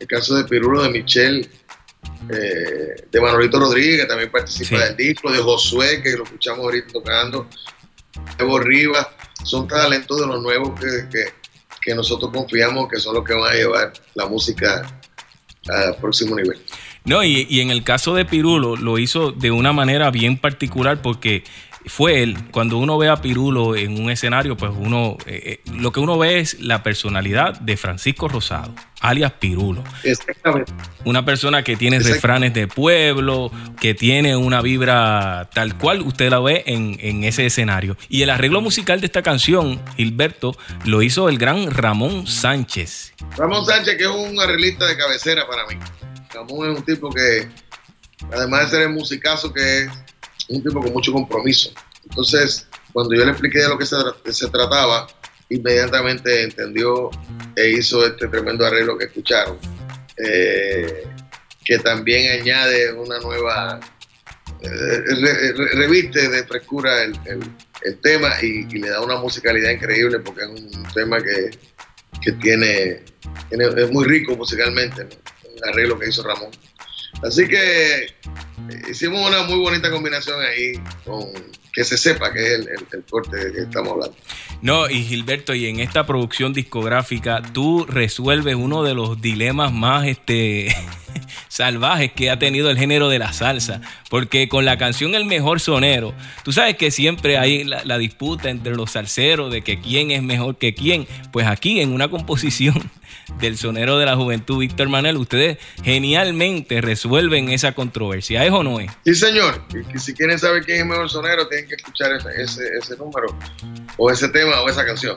el 0.00 0.06
caso 0.06 0.34
de 0.34 0.44
Pirulo, 0.44 0.82
de 0.82 0.90
Michelle, 0.90 1.48
eh, 2.30 3.06
de 3.10 3.20
Manolito 3.20 3.58
Rodríguez, 3.58 4.00
que 4.02 4.06
también 4.06 4.30
participa 4.30 4.76
Sí. 4.78 4.84
del 4.84 4.96
disco, 4.96 5.30
de 5.32 5.38
Josué, 5.38 6.02
que 6.02 6.12
lo 6.12 6.24
escuchamos 6.24 6.60
ahorita 6.60 6.92
tocando, 6.92 7.48
Evo 8.38 8.58
Rivas, 8.58 9.06
son 9.44 9.66
talentos 9.66 10.20
de 10.20 10.26
los 10.26 10.42
nuevos 10.42 10.78
que, 10.78 11.08
que, 11.10 11.43
que 11.84 11.94
nosotros 11.94 12.30
confiamos 12.32 12.88
que 12.88 12.98
son 12.98 13.14
los 13.14 13.24
que 13.24 13.34
van 13.34 13.52
a 13.52 13.54
llevar 13.54 13.92
la 14.14 14.26
música 14.26 15.00
al 15.68 15.96
próximo 15.96 16.36
nivel. 16.36 16.58
No, 17.04 17.22
y, 17.22 17.46
y 17.50 17.60
en 17.60 17.70
el 17.70 17.84
caso 17.84 18.14
de 18.14 18.24
Pirulo 18.24 18.76
lo 18.76 18.98
hizo 18.98 19.30
de 19.32 19.50
una 19.50 19.72
manera 19.72 20.10
bien 20.10 20.38
particular 20.38 21.02
porque 21.02 21.44
fue 21.86 22.22
él. 22.22 22.36
Cuando 22.50 22.78
uno 22.78 22.98
ve 22.98 23.08
a 23.08 23.16
Pirulo 23.16 23.76
en 23.76 24.00
un 24.00 24.10
escenario, 24.10 24.56
pues 24.56 24.72
uno, 24.76 25.16
eh, 25.26 25.60
eh, 25.66 25.70
lo 25.72 25.92
que 25.92 26.00
uno 26.00 26.18
ve 26.18 26.40
es 26.40 26.60
la 26.60 26.82
personalidad 26.82 27.58
de 27.60 27.76
Francisco 27.76 28.28
Rosado, 28.28 28.74
alias 29.00 29.32
Pirulo. 29.32 29.84
Exactamente. 30.02 30.72
Una 31.04 31.24
persona 31.24 31.62
que 31.62 31.76
tiene 31.76 31.98
refranes 31.98 32.54
de 32.54 32.66
pueblo, 32.66 33.50
que 33.80 33.94
tiene 33.94 34.36
una 34.36 34.60
vibra 34.62 35.50
tal 35.52 35.76
cual 35.76 36.02
usted 36.02 36.30
la 36.30 36.40
ve 36.40 36.62
en, 36.66 36.96
en 37.00 37.24
ese 37.24 37.46
escenario. 37.46 37.96
Y 38.08 38.22
el 38.22 38.30
arreglo 38.30 38.60
musical 38.60 39.00
de 39.00 39.06
esta 39.06 39.22
canción, 39.22 39.80
Gilberto, 39.96 40.56
lo 40.84 41.02
hizo 41.02 41.28
el 41.28 41.38
gran 41.38 41.70
Ramón 41.70 42.26
Sánchez. 42.26 43.14
Ramón 43.36 43.66
Sánchez, 43.66 43.96
que 43.98 44.04
es 44.04 44.10
un 44.10 44.40
arreglista 44.40 44.86
de 44.86 44.96
cabecera 44.96 45.46
para 45.46 45.66
mí. 45.66 45.74
Ramón 46.32 46.70
es 46.70 46.78
un 46.78 46.84
tipo 46.84 47.10
que, 47.10 47.48
además 48.32 48.64
de 48.64 48.70
ser 48.70 48.82
el 48.82 48.90
musicazo 48.90 49.52
que 49.52 49.82
es, 49.82 50.03
un 50.48 50.62
tipo 50.62 50.80
con 50.80 50.92
mucho 50.92 51.12
compromiso. 51.12 51.70
Entonces, 52.08 52.66
cuando 52.92 53.14
yo 53.14 53.24
le 53.24 53.30
expliqué 53.32 53.60
de 53.60 53.68
lo 53.68 53.78
que 53.78 53.86
se, 53.86 53.96
se 54.32 54.48
trataba, 54.48 55.06
inmediatamente 55.48 56.42
entendió 56.42 57.10
e 57.56 57.70
hizo 57.70 58.04
este 58.06 58.28
tremendo 58.28 58.64
arreglo 58.66 58.96
que 58.98 59.04
escucharon, 59.06 59.58
eh, 60.16 61.04
que 61.64 61.78
también 61.78 62.40
añade 62.40 62.92
una 62.92 63.18
nueva, 63.20 63.80
eh, 64.60 64.68
re- 64.68 65.52
re- 65.52 65.68
reviste 65.74 66.28
de 66.28 66.44
frescura 66.44 67.02
el, 67.02 67.18
el- 67.26 67.50
tema 68.00 68.30
y, 68.42 68.66
y 68.70 68.78
le 68.78 68.88
da 68.88 69.00
una 69.02 69.16
musicalidad 69.16 69.70
increíble 69.70 70.18
porque 70.20 70.42
es 70.42 70.48
un 70.48 70.86
tema 70.94 71.18
que, 71.22 71.50
que 72.22 72.32
tiene, 72.32 73.02
tiene- 73.50 73.66
es 73.82 73.90
muy 73.90 74.04
rico 74.06 74.34
musicalmente, 74.36 75.04
¿no? 75.04 75.10
el 75.56 75.64
arreglo 75.70 75.98
que 75.98 76.08
hizo 76.08 76.22
Ramón. 76.22 76.50
Así 77.22 77.46
que 77.48 78.04
eh, 78.04 78.06
hicimos 78.90 79.26
una 79.28 79.44
muy 79.44 79.58
bonita 79.58 79.90
combinación 79.90 80.40
ahí, 80.40 80.72
con 81.04 81.24
que 81.72 81.84
se 81.84 81.96
sepa 81.98 82.32
que 82.32 82.40
es 82.46 82.52
el, 82.52 82.68
el- 82.68 82.86
el 82.92 83.02
corte 83.08 83.36
que 83.52 83.62
estamos 83.62 83.92
hablando. 83.92 84.16
No, 84.62 84.88
y 84.88 85.02
Gilberto, 85.04 85.54
y 85.54 85.66
en 85.66 85.80
esta 85.80 86.06
producción 86.06 86.52
discográfica, 86.52 87.42
tú 87.52 87.84
resuelves 87.88 88.54
uno 88.54 88.82
de 88.82 88.94
los 88.94 89.20
dilemas 89.20 89.72
más 89.72 90.06
este, 90.06 90.68
salvajes 91.54 92.10
que 92.10 92.30
ha 92.30 92.38
tenido 92.40 92.68
el 92.68 92.76
género 92.76 93.08
de 93.08 93.20
la 93.20 93.32
salsa. 93.32 93.80
Porque 94.10 94.48
con 94.48 94.64
la 94.64 94.76
canción 94.76 95.14
El 95.14 95.24
Mejor 95.24 95.60
Sonero, 95.60 96.12
tú 96.42 96.52
sabes 96.52 96.76
que 96.76 96.90
siempre 96.90 97.38
hay 97.38 97.62
la, 97.62 97.96
disputa 97.96 98.50
entre 98.50 98.74
los 98.74 98.90
salseros 98.90 99.52
de 99.52 99.62
que 99.62 99.80
quién 99.80 100.10
es 100.10 100.20
mejor 100.20 100.58
que 100.58 100.74
quién. 100.74 101.06
Pues 101.32 101.46
aquí 101.46 101.80
en 101.80 101.92
una 101.92 102.08
composición 102.08 102.90
del 103.38 103.56
sonero 103.56 103.98
de 103.98 104.06
la 104.06 104.16
juventud, 104.16 104.58
Víctor 104.58 104.88
Manuel, 104.88 105.16
ustedes 105.16 105.58
genialmente 105.84 106.80
resuelven 106.80 107.48
esa 107.50 107.70
controversia. 107.70 108.44
¿Es 108.44 108.50
o 108.50 108.64
no 108.64 108.80
es? 108.80 108.90
Sí, 109.04 109.14
señor. 109.14 109.64
Y 109.94 109.98
si 110.00 110.12
quieren 110.12 110.40
saber 110.40 110.64
quién 110.64 110.78
es 110.78 110.82
el 110.82 110.88
mejor 110.88 111.08
sonero, 111.08 111.46
tienen 111.46 111.68
que 111.68 111.76
escuchar 111.76 112.10
ese, 112.36 112.96
número, 112.98 113.28
o 113.96 114.10
ese 114.10 114.28
tema, 114.28 114.60
o 114.60 114.68
esa 114.68 114.84
canción. 114.84 115.16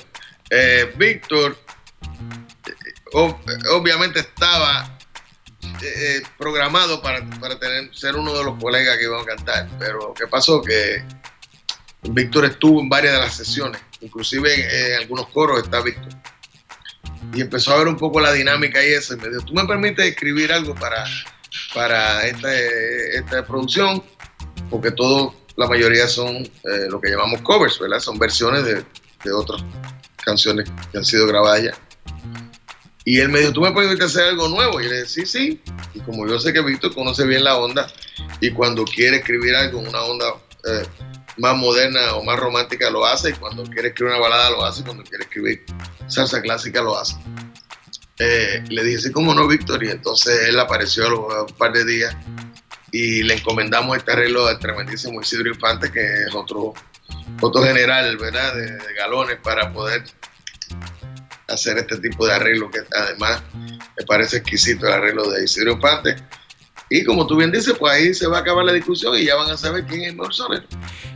Eh, 0.52 0.94
Víctor, 0.98 1.58
eh, 2.68 2.72
ob- 3.14 3.38
obviamente 3.72 4.20
estaba 4.20 4.97
eh, 5.82 6.22
programado 6.38 7.02
para, 7.02 7.28
para 7.40 7.58
ser 7.94 8.16
uno 8.16 8.38
de 8.38 8.44
los 8.44 8.62
colegas 8.62 8.98
que 8.98 9.04
iban 9.04 9.22
a 9.22 9.26
cantar, 9.26 9.70
pero 9.80 10.14
¿qué 10.14 10.28
pasó? 10.28 10.62
Que 10.62 11.04
Víctor 12.04 12.46
estuvo 12.46 12.80
en 12.82 12.90
varias 12.90 13.14
de 13.14 13.20
las 13.20 13.36
sesiones, 13.36 13.82
inclusive 14.02 14.54
en, 14.54 14.94
en 14.94 15.00
algunos 15.00 15.28
coros 15.30 15.64
está 15.64 15.82
Víctor. 15.82 16.14
Y 17.34 17.42
empezó 17.42 17.74
a 17.74 17.78
ver 17.78 17.88
un 17.88 17.98
poco 17.98 18.20
la 18.20 18.32
dinámica 18.32 18.84
y 18.86 18.94
eso, 18.94 19.14
y 19.14 19.18
me 19.18 19.30
dijo, 19.30 19.42
¿tú 19.42 19.54
me 19.54 19.66
permites 19.66 20.06
escribir 20.06 20.54
algo 20.54 20.74
para, 20.76 21.04
para 21.74 22.26
esta, 22.26 22.54
esta 22.54 23.46
producción? 23.46 24.04
Porque 24.70 24.92
todo, 24.92 25.36
la 25.56 25.68
mayoría 25.68 26.08
son 26.08 26.36
eh, 26.38 26.88
lo 26.90 27.02
que 27.02 27.10
llamamos 27.10 27.42
covers, 27.42 27.80
¿verdad? 27.80 28.00
Son 28.00 28.18
versiones 28.18 28.64
de, 28.64 28.86
de 29.24 29.32
otras 29.32 29.64
canciones 30.24 30.70
que 30.92 30.98
han 30.98 31.06
sido 31.06 31.28
grabadas 31.28 31.64
ya. 31.64 31.87
Y 33.08 33.22
él 33.22 33.30
me 33.30 33.40
dijo, 33.40 33.54
¿tú 33.54 33.62
me 33.62 33.72
puedes 33.72 34.02
hacer 34.02 34.26
algo 34.26 34.50
nuevo? 34.50 34.82
Y 34.82 34.90
le 34.90 34.96
dije, 34.96 35.08
sí, 35.08 35.26
sí. 35.26 35.62
Y 35.94 36.02
como 36.02 36.28
yo 36.28 36.38
sé 36.42 36.52
que 36.52 36.62
Víctor 36.62 36.94
conoce 36.94 37.26
bien 37.26 37.42
la 37.42 37.56
onda 37.56 37.88
y 38.42 38.52
cuando 38.52 38.84
quiere 38.84 39.20
escribir 39.20 39.56
algo, 39.56 39.80
una 39.80 40.02
onda 40.02 40.26
eh, 40.66 40.86
más 41.38 41.56
moderna 41.56 42.16
o 42.16 42.24
más 42.26 42.38
romántica 42.38 42.90
lo 42.90 43.06
hace 43.06 43.30
y 43.30 43.34
cuando 43.36 43.64
quiere 43.64 43.88
escribir 43.88 44.12
una 44.12 44.22
balada 44.22 44.50
lo 44.50 44.66
hace 44.66 44.82
y 44.82 44.84
cuando 44.84 45.06
quiere 45.06 45.24
escribir 45.24 45.64
salsa 46.08 46.42
clásica 46.42 46.82
lo 46.82 46.98
hace. 46.98 47.16
Eh, 48.20 48.62
le 48.68 48.84
dije, 48.84 49.00
sí, 49.00 49.12
cómo 49.14 49.34
no, 49.34 49.48
Víctor. 49.48 49.82
Y 49.86 49.90
entonces 49.90 50.50
él 50.50 50.60
apareció 50.60 51.06
a 51.32 51.44
un 51.44 51.54
par 51.54 51.72
de 51.72 51.86
días 51.86 52.14
y 52.92 53.24
le 53.24 53.36
encomendamos 53.36 53.96
este 53.96 54.12
arreglo 54.12 54.48
al 54.48 54.60
tremendísimo 54.60 55.22
Isidro 55.22 55.48
Infante, 55.48 55.94
que 55.94 56.04
es 56.04 56.36
otro, 56.36 56.74
otro 57.40 57.64
general, 57.64 58.18
¿verdad? 58.18 58.54
De 58.54 58.94
galones 58.96 59.38
para 59.42 59.72
poder 59.72 60.04
hacer 61.48 61.78
este 61.78 61.98
tipo 61.98 62.26
de 62.26 62.34
arreglo 62.34 62.70
que 62.72 62.80
además 62.96 63.42
me 63.56 64.06
parece 64.06 64.38
exquisito 64.38 64.88
el 64.88 64.94
arreglo 64.94 65.30
de 65.32 65.44
Isidro 65.44 65.74
Infante. 65.74 66.16
Y 66.90 67.04
como 67.04 67.28
tú 67.28 67.36
bien 67.36 67.52
dices, 67.52 67.76
pues 67.78 67.92
ahí 67.94 68.14
se 68.14 68.28
va 68.28 68.38
a 68.38 68.42
acabar 68.42 68.64
la 68.64 68.72
discusión 68.72 69.14
y 69.18 69.26
ya 69.26 69.36
van 69.36 69.52
a 69.52 69.58
saber 69.58 69.86
quién 69.86 70.04
es 70.04 70.08
el 70.10 70.16
mejor 70.16 70.34
sonero. 70.34 70.64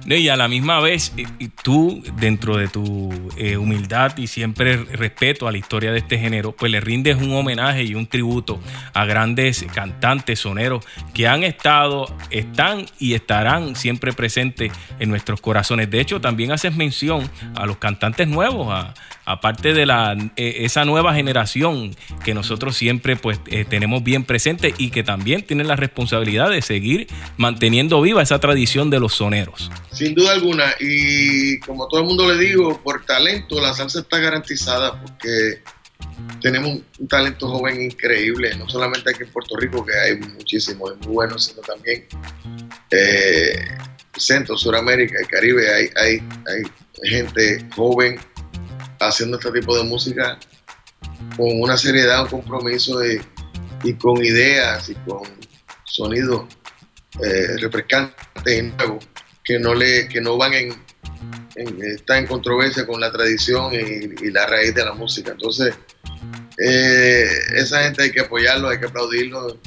Y 0.06 0.28
a 0.28 0.36
la 0.36 0.50
misma 0.50 0.82
vez, 0.82 1.14
y 1.16 1.48
tú, 1.48 2.04
dentro 2.18 2.58
de 2.58 2.68
tu 2.68 3.10
eh, 3.38 3.56
humildad 3.56 4.18
y 4.18 4.28
siempre 4.28 4.76
respeto 4.76 5.48
a 5.48 5.52
la 5.54 5.58
historia 5.58 5.94
de 5.94 6.00
este 6.00 6.18
género, 6.18 6.52
pues 6.52 6.74
le 6.74 6.82
rindes 6.82 7.16
un 7.22 7.32
homenaje 7.34 7.84
y 7.84 7.96
un 7.96 8.06
tributo 8.06 8.60
a 8.94 9.06
grandes 9.06 9.64
cantantes, 9.74 10.40
soneros, 10.40 10.84
que 11.14 11.28
han 11.30 11.44
estado, 11.44 12.14
están 12.32 12.88
y 13.00 13.14
estarán 13.14 13.78
siempre 13.78 14.12
presentes 14.12 14.74
en 15.00 15.10
nuestros 15.10 15.40
corazones. 15.40 15.90
De 15.90 16.02
hecho, 16.02 16.20
también 16.20 16.52
haces 16.52 16.76
mención 16.76 17.30
a 17.56 17.66
los 17.66 17.78
cantantes 17.78 18.28
nuevos, 18.28 18.68
a- 18.72 18.94
aparte 19.26 19.74
de 19.74 19.86
la, 19.86 20.14
eh, 20.36 20.58
esa 20.60 20.86
nueva 20.86 21.14
generación 21.14 21.96
que 22.24 22.34
nosotros 22.34 22.76
siempre 22.76 23.16
pues 23.16 23.40
eh, 23.48 23.66
tenemos 23.66 24.04
bien 24.04 24.24
presente 24.24 24.74
y 24.78 24.92
que 24.92 25.04
también 25.04 25.46
tienen 25.46 25.68
la 25.68 25.76
responsabilidad 25.76 26.50
de 26.50 26.62
seguir 26.62 27.08
manteniendo 27.38 28.02
viva 28.02 28.22
esa 28.22 28.40
tradición 28.40 28.90
de 28.90 29.00
los 29.00 29.14
soneros. 29.14 29.72
Sin 29.92 30.16
duda 30.16 30.34
alguna, 30.34 30.74
y 30.80 31.60
como 31.60 31.88
todo 31.88 32.02
el 32.02 32.08
mundo 32.08 32.28
le 32.32 32.38
digo, 32.38 32.82
por 32.84 33.06
talento 33.06 33.62
la 33.62 33.74
salsa 33.74 34.00
está 34.00 34.20
garantizada 34.20 35.00
porque 35.02 35.62
tenemos 36.42 36.82
un 37.00 37.08
talento 37.08 37.48
joven 37.48 37.82
increíble, 37.82 38.56
no 38.58 38.68
solamente 38.70 39.12
aquí 39.12 39.24
en 39.24 39.30
Puerto 39.30 39.56
Rico, 39.58 39.86
que 39.86 39.94
hay 39.94 40.18
muchísimos, 40.18 40.98
muy 40.98 41.14
buenos, 41.14 41.46
sino 41.46 41.62
también 41.62 42.06
eh, 42.90 43.68
Centro, 44.18 44.58
Suramérica 44.58 45.18
y 45.22 45.26
Caribe, 45.26 45.74
hay, 45.74 45.90
hay, 45.96 46.24
hay 46.48 47.10
gente 47.10 47.66
joven 47.76 48.20
haciendo 49.08 49.38
este 49.38 49.52
tipo 49.52 49.76
de 49.78 49.84
música 49.84 50.38
con 51.38 51.62
una 51.62 51.78
seriedad, 51.78 52.24
un 52.24 52.30
compromiso 52.30 53.04
y, 53.06 53.22
y 53.84 53.94
con 53.96 54.24
ideas 54.24 54.90
y 54.90 54.96
con 54.96 55.22
sonidos 55.86 56.46
eh, 57.24 57.58
refrescantes 57.60 58.16
y 58.58 58.62
nuevos 58.64 59.06
que 59.44 59.60
no 59.60 59.74
le 59.74 60.08
que 60.08 60.22
no 60.22 60.38
van 60.38 60.54
en, 60.54 60.74
en- 61.56 61.84
está 61.84 62.18
en 62.18 62.28
controversia 62.28 62.86
con 62.86 63.00
la 63.02 63.12
tradición 63.12 63.74
y, 63.74 63.78
y 64.28 64.32
la 64.32 64.46
raíz 64.46 64.74
de 64.74 64.86
la 64.86 64.94
música. 64.94 65.32
Entonces 65.32 65.74
eh, 66.58 67.28
esa 67.56 67.84
gente 67.84 68.04
hay 68.04 68.12
que 68.12 68.22
apoyarlo 68.22 68.70
hay 68.70 68.80
que 68.80 68.86
aplaudirlo 68.86 69.58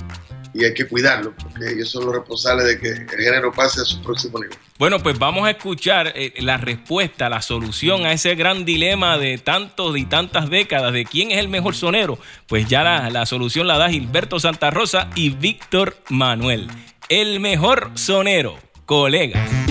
y 0.54 0.64
hay 0.64 0.72
que 0.72 0.86
cuidarlo 0.86 1.34
porque 1.36 1.72
ellos 1.72 1.90
son 1.90 2.06
los 2.06 2.14
responsables 2.14 2.66
de 2.66 2.78
que 2.78 2.88
el 2.90 3.08
género 3.08 3.52
pase 3.52 3.80
a 3.80 3.84
su 3.84 4.00
próximo 4.00 4.38
nivel 4.38 4.56
Bueno, 4.78 5.00
pues 5.00 5.18
vamos 5.18 5.46
a 5.46 5.50
escuchar 5.50 6.12
eh, 6.14 6.32
la 6.38 6.56
respuesta, 6.56 7.28
la 7.28 7.42
solución 7.42 8.06
a 8.06 8.12
ese 8.12 8.34
gran 8.36 8.64
dilema 8.64 9.18
de 9.18 9.38
tantos 9.38 9.96
y 9.98 10.04
tantas 10.04 10.48
décadas 10.48 10.92
de 10.92 11.04
quién 11.04 11.32
es 11.32 11.38
el 11.38 11.48
mejor 11.48 11.74
sonero. 11.74 12.18
Pues 12.46 12.68
ya 12.68 12.82
la, 13.10 13.26
solución 13.26 13.66
la 13.66 13.78
da 13.78 13.90
Gilberto 13.90 14.38
Santa 14.38 14.70
Rosa 14.70 15.10
y 15.16 15.30
Víctor 15.30 15.96
Manuel. 16.08 16.68
El 17.08 17.40
mejor 17.40 17.90
sonero, 17.94 18.56
colegas. 18.86 19.63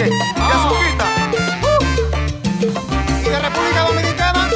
Reyes. 0.00 0.22
Uh. 0.36 0.80
Y 3.20 3.28
de 3.28 3.38
República 3.38 3.84
Dominicana, 3.86 4.48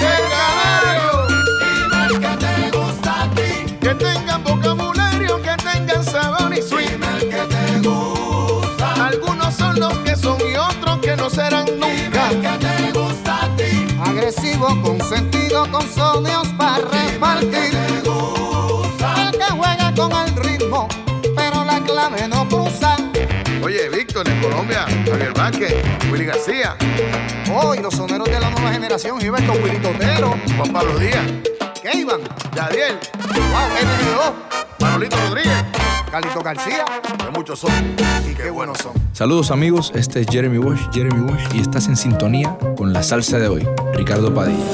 del 0.00 0.24
Canario. 0.32 1.16
Que 2.20 2.32
te 2.36 2.54
gusta 2.76 3.22
a 3.22 3.30
ti. 3.30 3.50
Que 3.80 3.94
tengan 3.96 4.44
vocabulario, 4.44 5.42
que 5.42 5.56
tengan 5.56 6.04
sabor 6.04 6.54
y 6.56 6.62
swing. 6.62 7.00
Que 7.18 7.42
te 7.52 7.88
gusta. 7.88 9.06
Algunos 9.06 9.54
son 9.54 9.80
los 9.80 9.98
que 9.98 10.14
son 10.14 10.38
y 10.40 10.54
otros 10.54 10.98
que 10.98 11.16
no 11.16 11.28
serán 11.30 11.66
nunca. 11.66 12.28
Que 12.28 12.58
te 12.64 12.92
gusta 12.96 13.44
a 13.44 13.56
ti. 13.56 13.88
Agresivo, 14.04 14.68
con 14.82 15.00
sentido, 15.00 15.68
con 15.72 15.82
soneos 15.92 16.46
para 16.56 16.84
repartir. 16.84 17.88
En 24.26 24.40
Colombia, 24.40 24.84
Javier 25.06 25.32
Vázquez, 25.32 25.74
Willy 26.10 26.24
García. 26.24 26.76
Hoy 27.54 27.78
oh, 27.78 27.82
los 27.82 27.94
soneros 27.94 28.28
de 28.28 28.40
la 28.40 28.50
nueva 28.50 28.72
generación, 28.72 29.20
Gilberto 29.20 29.52
Willy 29.52 29.78
Totero, 29.78 30.34
Juan 30.56 30.72
Pablo 30.72 30.98
Díaz, 30.98 31.24
Keivan, 31.80 32.22
Yadiel, 32.52 32.98
Wow, 33.28 33.68
NBO, 33.84 34.34
Manolito 34.80 35.16
Rodríguez. 35.28 35.64
Carlito 36.10 36.40
García, 36.40 36.84
que 37.16 37.30
muchos 37.30 37.60
son 37.60 37.70
y 38.28 38.34
qué 38.34 38.50
buenos 38.50 38.78
son. 38.78 38.92
Saludos 39.12 39.52
amigos, 39.52 39.92
este 39.94 40.22
es 40.22 40.26
Jeremy 40.26 40.58
Wash, 40.58 40.80
Jeremy 40.92 41.20
Wash, 41.20 41.54
y 41.54 41.60
estás 41.60 41.86
en 41.86 41.96
sintonía 41.96 42.56
con 42.76 42.92
la 42.92 43.04
salsa 43.04 43.38
de 43.38 43.46
hoy, 43.46 43.68
Ricardo 43.94 44.34
Padilla. 44.34 44.64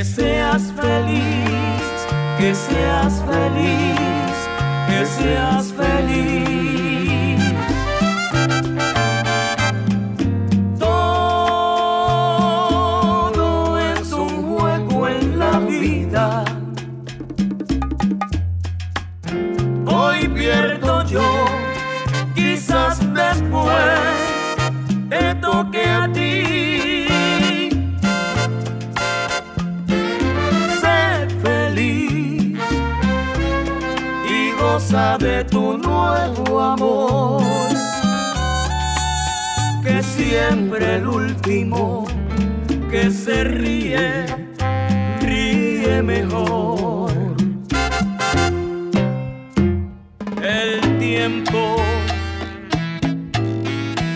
que 0.00 0.04
seas 0.04 0.72
feliz, 0.72 2.06
que 2.38 2.54
seas 2.54 3.22
feliz, 3.22 4.48
que 4.88 5.04
seas 5.04 5.72
feliz. 5.72 6.79
Nuevo 36.10 36.60
amor, 36.60 37.42
que 39.84 40.02
siempre 40.02 40.96
el 40.96 41.06
último 41.06 42.06
que 42.90 43.10
se 43.10 43.44
ríe, 43.44 44.26
ríe 45.20 46.02
mejor. 46.02 47.12
El 50.42 50.98
tiempo 50.98 51.76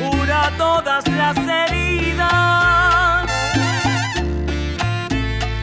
cura 0.01 0.51
todas 0.59 1.05
las 1.09 1.37
heridas, 1.39 3.27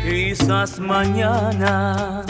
quizás 0.06 0.80
mañana 0.80 2.24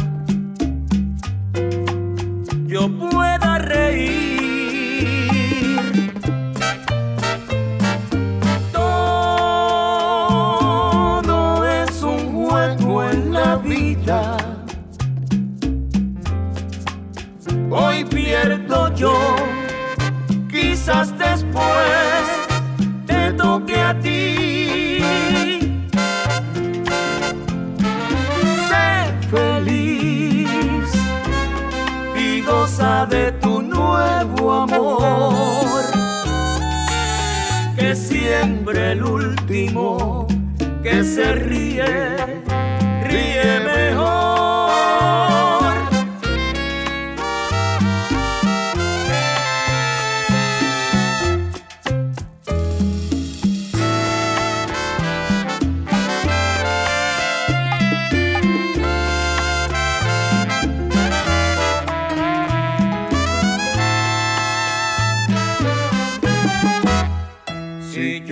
el 38.91 39.03
último 39.03 40.27
que 40.83 41.03
se 41.03 41.31
ríe, 41.31 42.20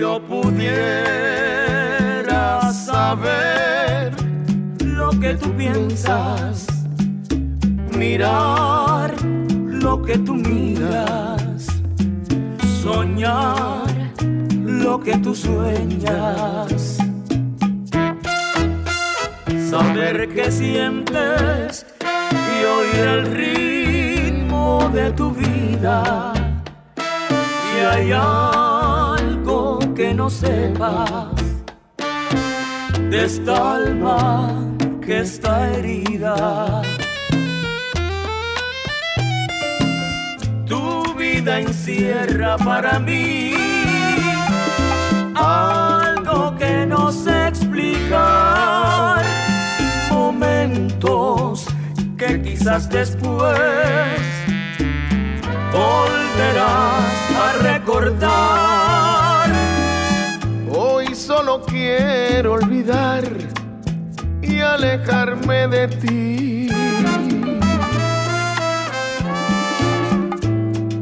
yo 0.00 0.18
pudiera 0.22 0.72
saber 2.72 4.12
lo 4.82 5.10
que 5.20 5.34
tú 5.34 5.54
piensas, 5.54 6.66
mirar 7.98 9.12
lo 9.22 10.00
que 10.00 10.16
tú 10.16 10.36
miras, 10.36 11.66
soñar 12.82 13.92
lo 14.54 14.98
que 15.00 15.18
tú 15.18 15.34
sueñas, 15.34 16.96
saber 19.68 20.30
que 20.34 20.50
sientes 20.50 21.84
y 22.24 22.64
oír 22.64 23.06
el 23.06 23.26
ritmo 23.34 24.88
de 24.94 25.12
tu 25.12 25.30
vida. 25.32 26.32
Hay 27.92 28.12
algo 28.12 28.69
que 30.00 30.14
no 30.14 30.30
sepas 30.30 31.28
de 33.10 33.24
esta 33.26 33.74
alma 33.74 34.66
que 35.04 35.20
está 35.20 35.70
herida, 35.72 36.80
tu 40.66 41.14
vida 41.18 41.60
encierra 41.60 42.56
para 42.56 42.98
mí 42.98 43.52
algo 45.34 46.56
que 46.56 46.86
no 46.86 47.12
sé 47.12 47.48
explicar, 47.48 49.22
momentos 50.10 51.66
que 52.16 52.40
quizás 52.40 52.88
después 52.88 54.22
volverás 55.70 57.14
a 57.44 57.52
recordar. 57.60 58.79
Quiero 61.80 62.52
olvidar 62.52 63.24
y 64.42 64.60
alejarme 64.60 65.68
de 65.68 65.88
ti. 65.88 66.68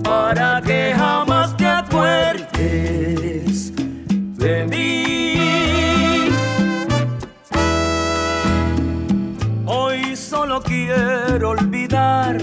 Para 0.05 0.63
que 0.63 0.95
jamás 0.97 1.57
te 1.57 1.67
acuerdes 1.67 3.53
de 4.45 4.55
mí. 4.73 6.29
Hoy 9.67 10.15
solo 10.17 10.63
quiero 10.63 11.51
olvidar 11.51 12.37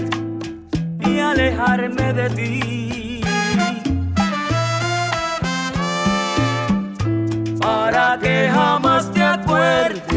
y 1.00 1.18
alejarme 1.20 2.12
de 2.12 2.30
ti. 2.30 2.85
Que 8.20 8.48
jamás 8.52 9.12
te 9.12 9.22
acuerdes 9.22 10.10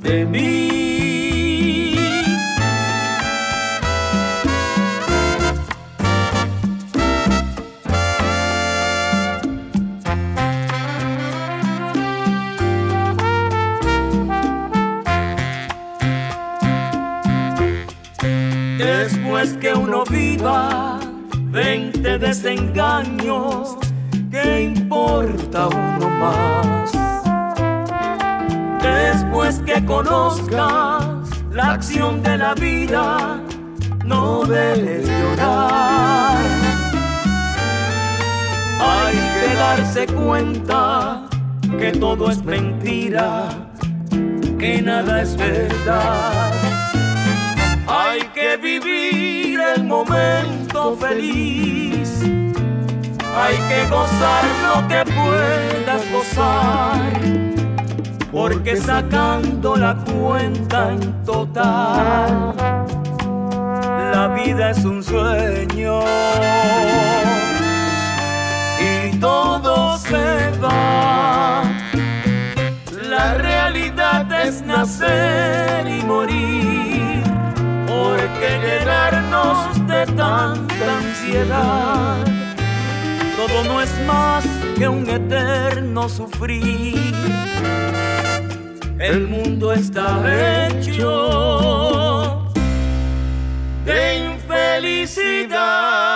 de 0.00 0.24
mí. 0.24 0.64
Después 18.78 19.56
que 19.60 19.74
uno 19.74 20.04
viva 20.04 20.98
20 21.50 22.18
desengaños, 22.18 23.76
¿qué 23.80 23.83
importa 25.04 25.68
uno 25.68 26.08
más? 26.10 26.92
Después 28.82 29.60
que 29.66 29.84
conozcas 29.84 31.04
la 31.50 31.72
acción 31.72 32.22
de 32.22 32.38
la 32.38 32.54
vida, 32.54 33.40
no 34.04 34.44
debes 34.44 35.06
llorar. 35.06 36.38
Hay 38.80 39.14
que 39.14 39.54
darse 39.54 40.06
cuenta 40.06 41.28
que 41.78 41.92
todo 41.92 42.30
es 42.30 42.42
mentira, 42.44 43.48
que 44.58 44.80
nada 44.82 45.22
es 45.22 45.36
verdad. 45.36 46.52
Hay 47.86 48.20
que 48.34 48.56
vivir 48.56 49.60
el 49.76 49.84
momento 49.84 50.96
feliz. 50.96 52.43
Hay 53.36 53.56
que 53.68 53.86
gozar 53.90 54.44
lo 54.62 54.88
que 54.88 55.04
puedas 55.12 56.02
gozar. 56.12 57.12
Porque 58.30 58.76
sacando 58.76 59.76
la 59.76 59.94
cuenta 59.96 60.92
en 60.92 61.24
total, 61.24 62.54
la 64.12 64.28
vida 64.28 64.70
es 64.70 64.84
un 64.84 65.02
sueño. 65.02 66.00
Y 68.80 69.18
todo 69.18 69.96
se 69.98 70.50
va. 70.62 71.62
La 73.08 73.34
realidad 73.34 74.26
es 74.44 74.62
nacer 74.62 75.86
y 75.86 76.04
morir 76.04 77.22
porque 77.86 78.48
llenarnos 78.64 79.86
de 79.86 80.06
tanta 80.14 80.98
ansiedad, 80.98 82.16
todo 83.46 83.64
no 83.64 83.80
es 83.80 83.90
más 84.06 84.44
que 84.78 84.88
un 84.88 85.08
eterno 85.08 86.08
sufrir. 86.08 86.94
El 88.98 89.28
mundo 89.28 89.72
está 89.72 90.68
hecho 90.68 92.50
de 93.84 94.32
infelicidad. 94.32 96.13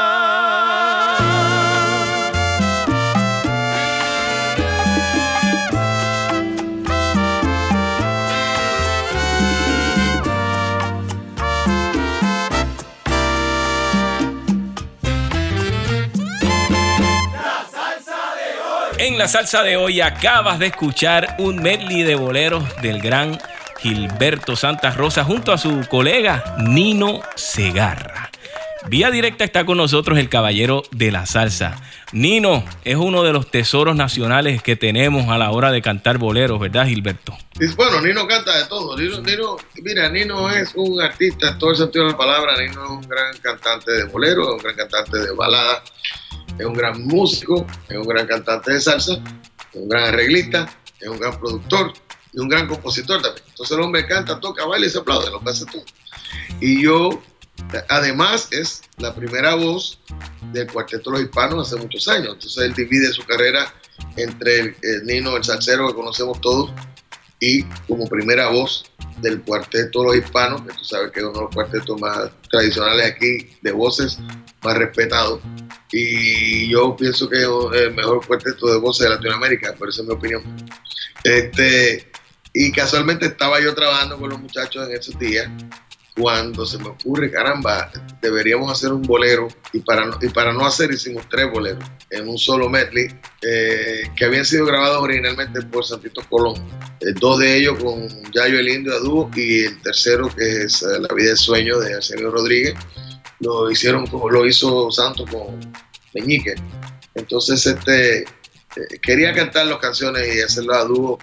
La 19.18 19.26
salsa 19.26 19.64
de 19.64 19.76
hoy 19.76 20.00
acabas 20.00 20.60
de 20.60 20.66
escuchar 20.66 21.34
un 21.40 21.56
medley 21.56 22.04
de 22.04 22.14
boleros 22.14 22.62
del 22.82 23.00
gran 23.02 23.36
Gilberto 23.80 24.54
Santa 24.54 24.92
Rosa 24.92 25.24
junto 25.24 25.52
a 25.52 25.58
su 25.58 25.84
colega 25.90 26.56
Nino 26.60 27.22
Segarra. 27.34 28.30
Vía 28.86 29.10
directa 29.10 29.42
está 29.42 29.66
con 29.66 29.76
nosotros 29.76 30.18
el 30.18 30.28
caballero 30.28 30.84
de 30.92 31.10
la 31.10 31.26
salsa. 31.26 31.82
Nino 32.12 32.64
es 32.84 32.94
uno 32.94 33.24
de 33.24 33.32
los 33.32 33.50
tesoros 33.50 33.96
nacionales 33.96 34.62
que 34.62 34.76
tenemos 34.76 35.28
a 35.30 35.36
la 35.36 35.50
hora 35.50 35.72
de 35.72 35.82
cantar 35.82 36.18
boleros, 36.18 36.60
¿verdad, 36.60 36.86
Gilberto? 36.86 37.36
Bueno, 37.76 38.00
Nino 38.00 38.26
canta 38.28 38.56
de 38.56 38.66
todo. 38.66 38.96
Mira, 39.82 40.08
Nino 40.10 40.48
es 40.48 40.72
un 40.76 41.00
artista 41.00 41.58
todo 41.58 41.72
el 41.72 41.76
sentido 41.76 42.04
de 42.04 42.12
la 42.12 42.16
palabra. 42.16 42.56
Nino 42.56 42.84
es 42.84 42.90
un 42.90 43.08
gran 43.08 43.36
cantante 43.38 43.90
de 43.90 44.04
bolero, 44.04 44.44
es 44.44 44.48
un 44.50 44.58
gran 44.58 44.76
cantante 44.76 45.18
de 45.18 45.32
balada, 45.32 45.82
es 46.58 46.66
un 46.66 46.74
gran 46.74 47.06
músico, 47.06 47.66
es 47.88 47.96
un 47.96 48.06
gran 48.06 48.26
cantante 48.26 48.72
de 48.72 48.80
salsa, 48.80 49.14
es 49.72 49.80
un 49.80 49.88
gran 49.88 50.04
arreglista, 50.04 50.68
es 51.00 51.08
un 51.08 51.18
gran 51.18 51.38
productor 51.38 51.92
y 52.32 52.40
un 52.40 52.48
gran 52.48 52.66
compositor 52.66 53.22
también. 53.22 53.44
Entonces 53.48 53.76
el 53.76 53.82
hombre 53.82 54.06
canta, 54.06 54.40
toca, 54.40 54.66
baila 54.66 54.86
y 54.86 54.90
se 54.90 54.98
aplaude, 54.98 55.30
lo 55.30 55.40
que 55.40 55.50
hace 55.50 55.66
todo. 55.66 55.84
Y 56.60 56.82
yo 56.82 57.22
Además, 57.88 58.48
es 58.52 58.82
la 58.98 59.14
primera 59.14 59.54
voz 59.54 59.98
del 60.52 60.70
Cuarteto 60.70 61.10
de 61.10 61.18
los 61.18 61.26
Hispanos 61.26 61.66
hace 61.66 61.80
muchos 61.80 62.06
años. 62.08 62.34
Entonces, 62.34 62.64
él 62.64 62.74
divide 62.74 63.12
su 63.12 63.24
carrera 63.24 63.72
entre 64.16 64.76
el, 64.82 65.04
Nino, 65.04 65.36
el 65.36 65.44
salsero 65.44 65.88
que 65.88 65.94
conocemos 65.94 66.40
todos, 66.40 66.72
y 67.40 67.62
como 67.86 68.06
primera 68.06 68.48
voz 68.48 68.84
del 69.20 69.42
Cuarteto 69.42 70.04
los 70.04 70.16
Hispanos, 70.16 70.62
que 70.62 70.72
tú 70.72 70.84
sabes 70.84 71.12
que 71.12 71.20
es 71.20 71.26
uno 71.26 71.34
de 71.34 71.40
los 71.42 71.54
cuartetos 71.54 72.00
más 72.00 72.30
tradicionales 72.50 73.06
aquí, 73.06 73.50
de 73.62 73.72
voces 73.72 74.18
más 74.62 74.76
respetados. 74.76 75.40
Y 75.92 76.68
yo 76.68 76.96
pienso 76.96 77.28
que 77.28 77.42
es 77.42 77.48
el 77.74 77.94
mejor 77.94 78.26
cuarteto 78.26 78.66
de 78.68 78.78
voces 78.78 79.08
de 79.08 79.14
Latinoamérica, 79.14 79.74
por 79.74 79.88
eso 79.88 80.02
es 80.02 80.08
mi 80.08 80.14
opinión. 80.14 80.42
Este, 81.24 82.10
y 82.52 82.72
casualmente 82.72 83.26
estaba 83.26 83.60
yo 83.60 83.74
trabajando 83.74 84.18
con 84.18 84.30
los 84.30 84.40
muchachos 84.40 84.88
en 84.88 84.96
esos 84.96 85.18
días 85.18 85.50
cuando 86.18 86.66
se 86.66 86.78
me 86.78 86.88
ocurre, 86.88 87.30
caramba, 87.30 87.90
deberíamos 88.20 88.72
hacer 88.72 88.92
un 88.92 89.02
bolero 89.02 89.48
y 89.72 89.80
para 89.80 90.52
no, 90.52 90.66
hacer 90.66 90.90
hicimos 90.90 91.28
tres 91.30 91.50
boleros 91.50 91.84
en 92.10 92.28
un 92.28 92.38
solo 92.38 92.68
medley 92.68 93.08
eh, 93.42 94.02
que 94.16 94.24
habían 94.24 94.44
sido 94.44 94.66
grabados 94.66 95.00
originalmente 95.02 95.62
por 95.62 95.84
Santito 95.84 96.22
Colón. 96.28 96.56
Eh, 97.00 97.12
dos 97.20 97.38
de 97.38 97.58
ellos 97.58 97.78
con 97.82 98.08
Yayo 98.32 98.58
el 98.58 98.68
Indio 98.68 98.94
a 98.94 98.98
dúo 98.98 99.30
y 99.36 99.64
el 99.64 99.80
tercero 99.80 100.28
que 100.34 100.64
es 100.64 100.82
eh, 100.82 100.98
La 101.00 101.14
vida 101.14 101.28
del 101.28 101.36
sueño 101.36 101.78
de 101.78 101.94
Arsenio 101.94 102.30
Rodríguez 102.30 102.74
lo 103.40 103.70
hicieron 103.70 104.04
lo 104.10 104.46
hizo 104.46 104.90
Santo 104.90 105.24
con 105.26 105.60
Meñique. 106.14 106.56
Entonces 107.14 107.64
este 107.64 108.24
quería 109.02 109.32
cantar 109.32 109.66
las 109.66 109.78
canciones 109.78 110.34
y 110.34 110.40
hacerlas 110.40 110.78
a 110.78 110.84
dúo 110.84 111.18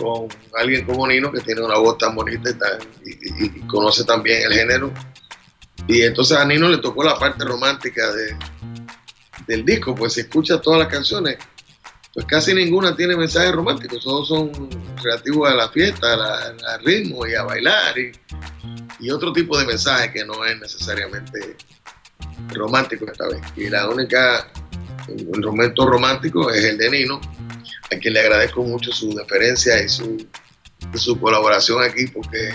con 0.00 0.28
alguien 0.56 0.86
como 0.86 1.06
Nino 1.06 1.30
que 1.30 1.40
tiene 1.40 1.60
una 1.60 1.76
voz 1.76 1.98
tan 1.98 2.14
bonita 2.14 2.50
y, 3.04 3.60
conoce 3.66 4.04
también 4.04 4.42
el 4.46 4.52
género. 4.52 4.92
Y 5.86 6.02
entonces 6.02 6.36
a 6.36 6.44
Nino 6.44 6.68
le 6.68 6.78
tocó 6.78 7.04
la 7.04 7.18
parte 7.18 7.44
romántica 7.44 8.10
de, 8.12 8.36
del 9.46 9.64
disco, 9.64 9.94
pues 9.94 10.14
si 10.14 10.20
escucha 10.20 10.60
todas 10.60 10.80
las 10.80 10.88
canciones, 10.88 11.36
pues 12.14 12.26
casi 12.26 12.54
ninguna 12.54 12.96
tiene 12.96 13.16
mensajes 13.16 13.52
románticos, 13.52 14.02
todos 14.02 14.28
son 14.28 14.50
relativos 15.02 15.50
a 15.50 15.54
la 15.54 15.68
fiesta, 15.68 16.12
al 16.48 16.84
ritmo 16.84 17.26
y 17.26 17.34
a 17.34 17.44
bailar 17.44 17.98
y, 17.98 18.12
y, 19.00 19.10
otro 19.10 19.32
tipo 19.32 19.58
de 19.58 19.66
mensaje 19.66 20.12
que 20.12 20.24
no 20.24 20.44
es 20.44 20.58
necesariamente 20.58 21.56
romántico 22.54 23.06
esta 23.06 23.28
vez. 23.28 23.40
Y 23.56 23.68
la 23.68 23.88
única, 23.88 24.50
el 25.08 25.44
momento 25.44 25.86
romántico 25.86 26.50
es 26.50 26.64
el 26.64 26.78
de 26.78 26.90
Nino, 26.90 27.20
a 27.90 27.96
quien 27.96 28.14
le 28.14 28.20
agradezco 28.20 28.62
mucho 28.62 28.92
su 28.92 29.14
deferencia 29.14 29.82
y 29.82 29.88
su, 29.88 30.26
su 30.94 31.18
colaboración 31.20 31.82
aquí 31.82 32.06
porque 32.06 32.52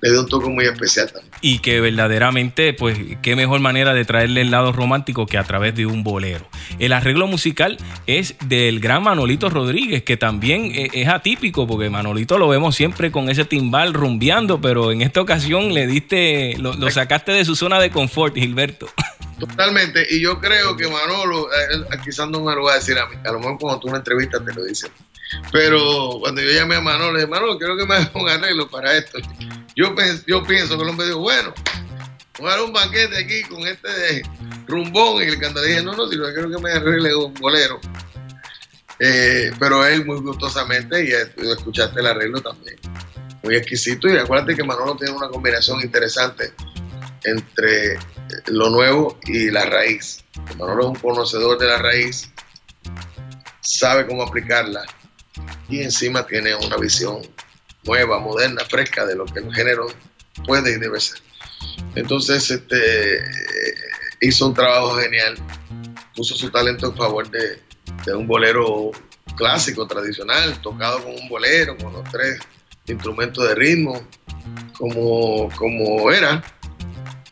le 0.00 0.10
dio 0.10 0.20
un 0.20 0.28
toque 0.28 0.48
muy 0.48 0.64
especial 0.66 1.10
también. 1.10 1.32
Y 1.40 1.60
que 1.60 1.80
verdaderamente, 1.80 2.72
pues, 2.72 2.98
qué 3.22 3.36
mejor 3.36 3.60
manera 3.60 3.94
de 3.94 4.04
traerle 4.04 4.42
el 4.42 4.50
lado 4.50 4.72
romántico 4.72 5.26
que 5.26 5.38
a 5.38 5.44
través 5.44 5.74
de 5.74 5.86
un 5.86 6.04
bolero. 6.04 6.48
El 6.78 6.92
arreglo 6.92 7.26
musical 7.26 7.78
es 8.06 8.34
del 8.46 8.80
gran 8.80 9.02
Manolito 9.02 9.48
Rodríguez, 9.48 10.02
que 10.02 10.16
también 10.16 10.72
e, 10.74 10.90
es 10.92 11.08
atípico, 11.08 11.66
porque 11.66 11.90
Manolito 11.90 12.38
lo 12.38 12.48
vemos 12.48 12.76
siempre 12.76 13.10
con 13.10 13.28
ese 13.28 13.44
timbal 13.44 13.94
rumbeando, 13.94 14.60
pero 14.60 14.92
en 14.92 15.02
esta 15.02 15.20
ocasión 15.20 15.72
le 15.72 15.86
diste, 15.86 16.56
lo, 16.58 16.74
lo 16.74 16.90
sacaste 16.90 17.32
de 17.32 17.44
su 17.44 17.56
zona 17.56 17.80
de 17.80 17.90
confort, 17.90 18.34
Gilberto. 18.34 18.88
Totalmente, 19.38 20.06
y 20.08 20.20
yo 20.20 20.40
creo 20.40 20.76
que 20.76 20.88
Manolo, 20.88 21.48
eh, 21.52 21.98
quizás 22.02 22.28
no 22.28 22.40
me 22.40 22.54
lo 22.54 22.64
va 22.64 22.72
a 22.72 22.74
decir 22.76 22.98
a 22.98 23.06
mí, 23.06 23.16
a 23.22 23.32
lo 23.32 23.38
mejor 23.38 23.58
cuando 23.58 23.80
tú 23.80 23.88
una 23.88 23.98
entrevista 23.98 24.42
te 24.42 24.54
lo 24.54 24.64
dice. 24.64 24.88
Pero 25.52 26.18
cuando 26.20 26.40
yo 26.40 26.50
llamé 26.52 26.76
a 26.76 26.80
Manolo, 26.80 27.12
le 27.12 27.18
dije, 27.20 27.30
Manolo, 27.30 27.58
quiero 27.58 27.76
que 27.76 27.84
me 27.84 27.96
haga 27.96 28.10
un 28.14 28.28
arreglo 28.28 28.68
para 28.70 28.96
esto. 28.96 29.18
Yo, 29.76 29.94
pienso 29.94 30.76
que 30.76 30.82
el 30.82 30.88
hombre 30.88 31.06
dijo, 31.06 31.20
bueno, 31.20 31.52
voy 32.38 32.64
un 32.64 32.72
banquete 32.72 33.18
aquí 33.18 33.42
con 33.42 33.66
este 33.66 34.22
rumbón. 34.66 35.22
Y 35.22 35.26
el 35.26 35.38
cantante 35.38 35.68
dije, 35.68 35.82
no, 35.82 35.94
no, 35.94 36.08
si 36.08 36.16
no 36.16 36.24
quiero 36.32 36.50
que 36.50 36.62
me 36.62 36.72
arregle 36.72 37.14
un 37.14 37.34
bolero. 37.34 37.78
Eh, 38.98 39.52
pero 39.58 39.84
él 39.84 40.06
muy 40.06 40.20
gustosamente, 40.20 41.04
y 41.04 41.12
escuchaste 41.50 42.00
el 42.00 42.06
arreglo 42.06 42.40
también, 42.40 42.78
muy 43.42 43.56
exquisito. 43.56 44.08
Y 44.08 44.16
acuérdate 44.16 44.56
que 44.56 44.64
Manolo 44.64 44.96
tiene 44.96 45.14
una 45.14 45.28
combinación 45.28 45.82
interesante 45.82 46.54
entre 47.24 47.98
lo 48.46 48.70
nuevo 48.70 49.18
y 49.24 49.50
la 49.50 49.66
raíz. 49.66 50.24
Manolo 50.58 50.84
es 50.84 50.88
un 50.88 50.94
conocedor 50.94 51.58
de 51.58 51.66
la 51.66 51.76
raíz, 51.76 52.30
sabe 53.60 54.06
cómo 54.06 54.22
aplicarla 54.22 54.86
y 55.68 55.82
encima 55.82 56.26
tiene 56.26 56.54
una 56.54 56.76
visión 56.78 57.20
nueva, 57.86 58.18
moderna, 58.18 58.64
fresca 58.64 59.06
de 59.06 59.16
lo 59.16 59.24
que 59.24 59.40
el 59.40 59.54
género 59.54 59.86
puede 60.44 60.72
y 60.72 60.78
debe 60.78 61.00
ser. 61.00 61.18
Entonces, 61.94 62.50
este, 62.50 63.20
hizo 64.20 64.48
un 64.48 64.54
trabajo 64.54 64.96
genial, 64.96 65.36
puso 66.14 66.34
su 66.34 66.50
talento 66.50 66.86
en 66.88 66.96
favor 66.96 67.30
de, 67.30 67.60
de 68.04 68.14
un 68.14 68.26
bolero 68.26 68.90
clásico, 69.36 69.86
tradicional, 69.86 70.60
tocado 70.62 71.02
con 71.02 71.12
un 71.12 71.28
bolero, 71.28 71.76
con 71.76 71.92
los 71.92 72.04
tres 72.10 72.38
instrumentos 72.86 73.46
de 73.48 73.54
ritmo, 73.54 74.06
como, 74.78 75.48
como 75.56 76.10
era 76.10 76.42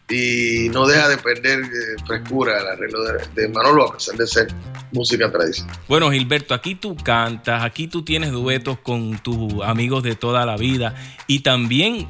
y 0.09 0.69
no 0.71 0.87
deja 0.87 1.09
de 1.09 1.17
perder 1.17 1.61
eh, 1.61 2.03
frescura 2.07 2.61
el 2.61 2.67
arreglo 2.67 3.03
de, 3.03 3.49
Manolo 3.49 3.89
a 3.89 3.95
pesar 3.95 4.17
de 4.17 4.27
ser 4.27 4.49
música 4.93 5.31
tradicional. 5.31 5.75
Bueno, 5.89 6.11
Gilberto, 6.11 6.53
aquí 6.53 6.75
tú 6.75 6.95
cantas, 6.97 7.65
aquí 7.65 7.87
tú 7.87 8.03
tienes 8.03 8.31
duetos 8.31 8.79
con 8.81 9.19
tus 9.19 9.63
amigos 9.65 10.03
de 10.03 10.15
toda 10.15 10.45
la 10.45 10.57
vida 10.57 10.95
y 11.27 11.41
también 11.41 12.07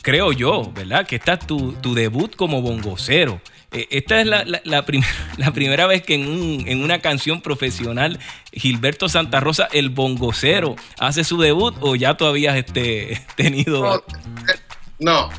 creo 0.00 0.32
yo, 0.32 0.72
¿verdad? 0.74 1.06
Que 1.06 1.16
esta 1.16 1.34
es 1.34 1.46
tu, 1.46 1.94
debut 1.94 2.34
como 2.34 2.62
bongocero. 2.62 3.40
E, 3.70 3.88
esta 3.90 4.20
es 4.20 4.26
la, 4.26 4.44
la, 4.44 4.62
la, 4.64 4.84
primera 5.52 5.86
vez 5.86 6.02
que 6.02 6.14
en, 6.14 6.66
en, 6.66 6.82
una 6.82 7.00
canción 7.00 7.42
profesional 7.42 8.18
Gilberto 8.52 9.08
Santa 9.08 9.40
Rosa, 9.40 9.68
el 9.72 9.90
bongocero, 9.90 10.76
hace 10.98 11.24
su 11.24 11.38
debut 11.38 11.74
o 11.80 11.96
ya 11.96 12.14
todavía 12.14 12.52
has 12.52 12.58
este, 12.58 13.20
tenido... 13.36 13.82
No, 13.82 14.02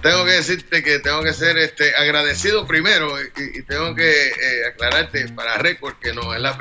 tengo 0.02 0.26
que 0.26 0.32
decirte 0.32 0.84
que 0.84 1.00
tengo 1.00 1.24
que 1.24 1.34
ser 1.34 1.58
este, 1.58 1.96
agradecido 1.96 2.66
primero 2.68 3.16
y, 3.22 3.62
tengo 3.64 3.96
que 3.96 4.28
eh, 4.28 4.68
aclararte 4.68 5.28
para 5.30 5.58
récord 5.58 5.96
que 6.00 6.14
no, 6.14 6.34
es 6.34 6.42
la, 6.42 6.58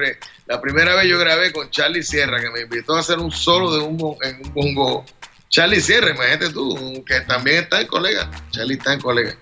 la 0.46 0.60
primera 0.60 0.94
vez 0.94 1.08
yo 1.08 1.18
grabé 1.18 1.52
con 1.52 1.70
Charlie 1.70 2.02
Sierra, 2.02 2.40
que 2.40 2.50
me 2.50 2.60
invitó 2.60 2.96
a 2.96 3.00
hacer 3.00 3.18
un 3.18 3.30
solo 3.32 3.72
de 3.74 3.80
un, 3.80 4.16
en 4.22 4.36
un 4.44 4.54
bongo. 4.54 5.04
Charlie 5.48 5.80
Sierra, 5.80 6.10
imagínate 6.10 6.50
tú, 6.50 7.04
que 7.06 7.20
también 7.22 7.64
está 7.64 7.80
en 7.80 7.86
colega. 7.86 8.30
Charlie 8.50 8.74
está 8.74 8.94
en 8.94 9.00
colega. 9.00 9.36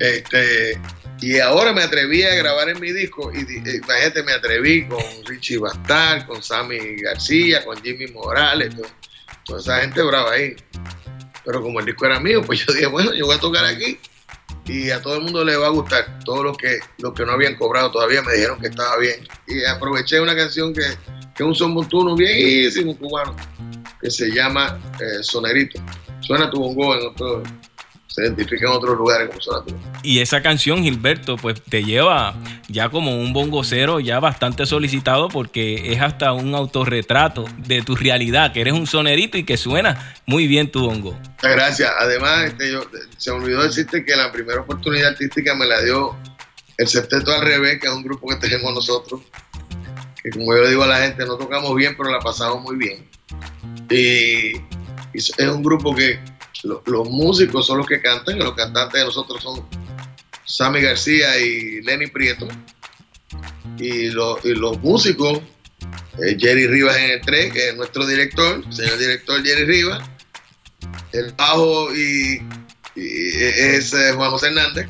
Este, 0.00 0.80
y 1.20 1.38
ahora 1.38 1.72
me 1.72 1.82
atreví 1.82 2.22
a 2.22 2.34
grabar 2.34 2.68
en 2.68 2.80
mi 2.80 2.92
disco 2.92 3.32
y 3.32 3.40
imagínate, 3.40 4.22
me 4.24 4.32
atreví 4.32 4.86
con 4.86 5.02
Richie 5.26 5.58
Bastar, 5.58 6.26
con 6.26 6.42
Sammy 6.42 6.96
García, 6.96 7.64
con 7.64 7.80
Jimmy 7.82 8.08
Morales, 8.08 8.74
toda 9.44 9.60
esa 9.60 9.80
gente 9.80 10.02
brava 10.02 10.32
ahí. 10.32 10.56
Pero 11.44 11.62
como 11.62 11.80
el 11.80 11.86
disco 11.86 12.06
era 12.06 12.20
mío, 12.20 12.42
pues 12.42 12.64
yo 12.64 12.72
dije, 12.72 12.86
bueno, 12.86 13.12
yo 13.14 13.26
voy 13.26 13.36
a 13.36 13.40
tocar 13.40 13.64
aquí 13.64 13.98
y 14.66 14.90
a 14.90 15.02
todo 15.02 15.16
el 15.16 15.22
mundo 15.22 15.44
le 15.44 15.56
va 15.56 15.66
a 15.66 15.70
gustar. 15.70 16.20
Todos 16.24 16.44
los 16.44 16.56
que, 16.56 16.78
los 16.98 17.12
que 17.12 17.24
no 17.24 17.32
habían 17.32 17.56
cobrado 17.56 17.90
todavía 17.90 18.22
me 18.22 18.32
dijeron 18.32 18.60
que 18.60 18.68
estaba 18.68 18.96
bien. 18.98 19.26
Y 19.46 19.64
aproveché 19.64 20.20
una 20.20 20.34
canción 20.34 20.72
que, 20.72 20.82
que 21.34 21.42
es 21.42 21.46
un 21.46 21.54
son 21.54 21.74
montuno 21.74 22.16
viejísimo 22.16 22.96
cubano, 22.96 23.36
que 24.00 24.10
se 24.10 24.30
llama 24.30 24.78
eh, 25.00 25.22
Sonerito. 25.22 25.80
Suena 26.20 26.50
tu 26.50 26.60
bongo 26.60 26.94
en 26.94 27.06
otro, 27.06 27.42
se 28.14 28.22
identifica 28.22 28.66
en 28.66 28.72
otros 28.72 28.96
lugares 28.96 29.28
como 29.28 29.40
Sonatura. 29.40 29.76
Y 30.04 30.20
esa 30.20 30.40
canción, 30.40 30.84
Gilberto, 30.84 31.36
pues 31.36 31.60
te 31.60 31.82
lleva 31.82 32.36
ya 32.68 32.88
como 32.88 33.18
un 33.18 33.32
bongocero 33.32 33.98
ya 33.98 34.20
bastante 34.20 34.66
solicitado 34.66 35.28
porque 35.28 35.92
es 35.92 36.00
hasta 36.00 36.32
un 36.32 36.54
autorretrato 36.54 37.44
de 37.66 37.82
tu 37.82 37.96
realidad, 37.96 38.52
que 38.52 38.60
eres 38.60 38.74
un 38.74 38.86
sonerito 38.86 39.36
y 39.36 39.42
que 39.42 39.56
suena 39.56 40.16
muy 40.26 40.46
bien 40.46 40.70
tu 40.70 40.82
bongo. 40.86 41.18
Gracias. 41.42 41.90
Además, 41.98 42.44
este, 42.44 42.74
se 43.16 43.32
me 43.32 43.38
olvidó 43.38 43.64
decirte 43.64 44.04
que 44.04 44.14
la 44.14 44.30
primera 44.30 44.60
oportunidad 44.60 45.08
artística 45.08 45.52
me 45.56 45.66
la 45.66 45.82
dio 45.82 46.16
el 46.78 46.86
Septeto 46.86 47.32
al 47.32 47.40
Revés, 47.40 47.80
que 47.80 47.88
es 47.88 47.92
un 47.92 48.04
grupo 48.04 48.28
que 48.28 48.36
tenemos 48.36 48.72
nosotros, 48.72 49.22
que 50.22 50.30
como 50.30 50.54
yo 50.54 50.62
le 50.62 50.68
digo 50.68 50.84
a 50.84 50.86
la 50.86 50.98
gente, 50.98 51.26
no 51.26 51.36
tocamos 51.36 51.74
bien, 51.74 51.96
pero 51.96 52.12
la 52.12 52.20
pasamos 52.20 52.62
muy 52.62 52.76
bien. 52.76 53.08
Y, 53.90 54.56
y 54.56 55.18
es 55.18 55.48
un 55.48 55.64
grupo 55.64 55.96
que 55.96 56.20
lo- 56.64 56.82
los 56.86 57.08
músicos 57.08 57.66
son 57.66 57.78
los 57.78 57.86
que 57.86 58.00
cantan, 58.00 58.36
y 58.36 58.40
los 58.40 58.54
cantantes 58.54 59.00
de 59.00 59.06
nosotros 59.06 59.42
son 59.42 59.66
Sammy 60.44 60.80
García 60.80 61.38
y 61.38 61.80
Lenny 61.82 62.06
Prieto. 62.08 62.48
Y, 63.78 64.06
y 64.06 64.10
los 64.10 64.80
músicos, 64.82 65.40
eh, 66.22 66.36
Jerry 66.38 66.66
Rivas 66.66 66.96
en 66.96 67.10
el 67.12 67.20
3, 67.20 67.52
que 67.52 67.68
es 67.70 67.76
nuestro 67.76 68.06
director, 68.06 68.62
señor 68.72 68.98
director 68.98 69.42
Jerry 69.44 69.64
Rivas. 69.64 70.02
El 71.12 71.32
bajo 71.32 71.94
y, 71.94 72.42
y 72.96 73.06
es 73.36 73.92
eh, 73.94 74.12
Juan 74.14 74.30
José 74.30 74.48
Hernández. 74.48 74.86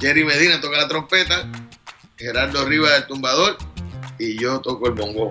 Jerry 0.00 0.24
Medina 0.24 0.60
toca 0.60 0.76
la 0.78 0.88
trompeta, 0.88 1.50
Gerardo 2.18 2.64
Rivas 2.66 2.92
el 2.96 3.06
tumbador 3.06 3.56
y 4.18 4.38
yo 4.38 4.60
toco 4.60 4.88
el 4.88 4.94
bongo. 4.94 5.30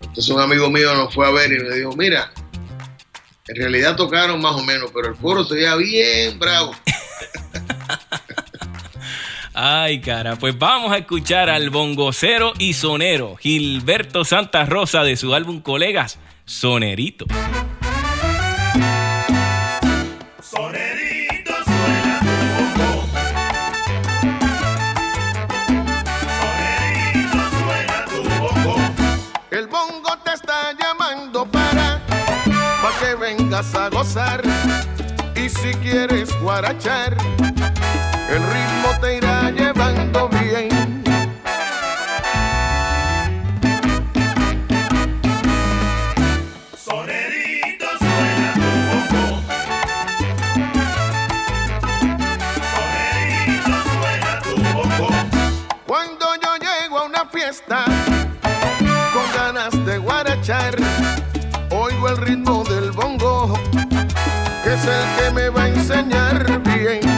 Entonces 0.00 0.28
un 0.30 0.40
amigo 0.40 0.70
mío 0.70 0.94
nos 0.94 1.14
fue 1.14 1.26
a 1.26 1.30
ver 1.30 1.52
y 1.52 1.58
me 1.62 1.74
dijo, 1.76 1.92
mira, 1.96 2.32
en 3.48 3.56
realidad 3.56 3.96
tocaron 3.96 4.40
más 4.40 4.54
o 4.54 4.62
menos, 4.62 4.90
pero 4.94 5.08
el 5.08 5.16
coro 5.16 5.44
se 5.44 5.54
veía 5.54 5.76
bien 5.76 6.38
bravo. 6.38 6.74
Ay, 9.54 10.00
cara, 10.00 10.36
pues 10.36 10.58
vamos 10.58 10.92
a 10.92 10.98
escuchar 10.98 11.50
al 11.50 11.68
bongocero 11.68 12.54
y 12.58 12.72
sonero 12.72 13.36
Gilberto 13.36 14.24
Santa 14.24 14.64
Rosa 14.64 15.04
de 15.04 15.16
su 15.16 15.34
álbum 15.34 15.60
Colegas, 15.60 16.18
Sonerito. 16.46 17.26
Sonerito 17.26 19.01
vengas 33.52 33.74
a 33.74 33.90
gozar. 33.90 34.42
Y 35.36 35.48
si 35.48 35.74
quieres 35.82 36.30
guarachar, 36.40 37.16
el 38.30 38.42
ritmo 38.42 38.90
te 39.00 39.16
irá 39.18 39.50
llevando 39.50 40.28
bien. 40.28 41.04
Sonerito 46.76 47.86
suena 47.98 48.52
tu 48.54 48.70
bongo. 48.88 49.42
Sonerito 52.72 53.74
suena 53.92 54.32
tu 54.42 54.54
bongo. 54.72 55.08
Cuando 55.86 56.26
yo 56.42 56.56
llego 56.56 56.98
a 56.98 57.04
una 57.04 57.26
fiesta 57.26 57.84
con 59.12 59.26
ganas 59.36 59.84
de 59.84 59.98
guarachar, 59.98 60.76
oigo 61.70 62.08
el 62.08 62.16
ritmo 62.16 62.64
del 62.64 62.81
es 64.74 64.84
el 64.86 65.04
que 65.16 65.30
me 65.32 65.48
va 65.50 65.64
a 65.64 65.68
enseñar 65.68 66.62
bien. 66.62 67.11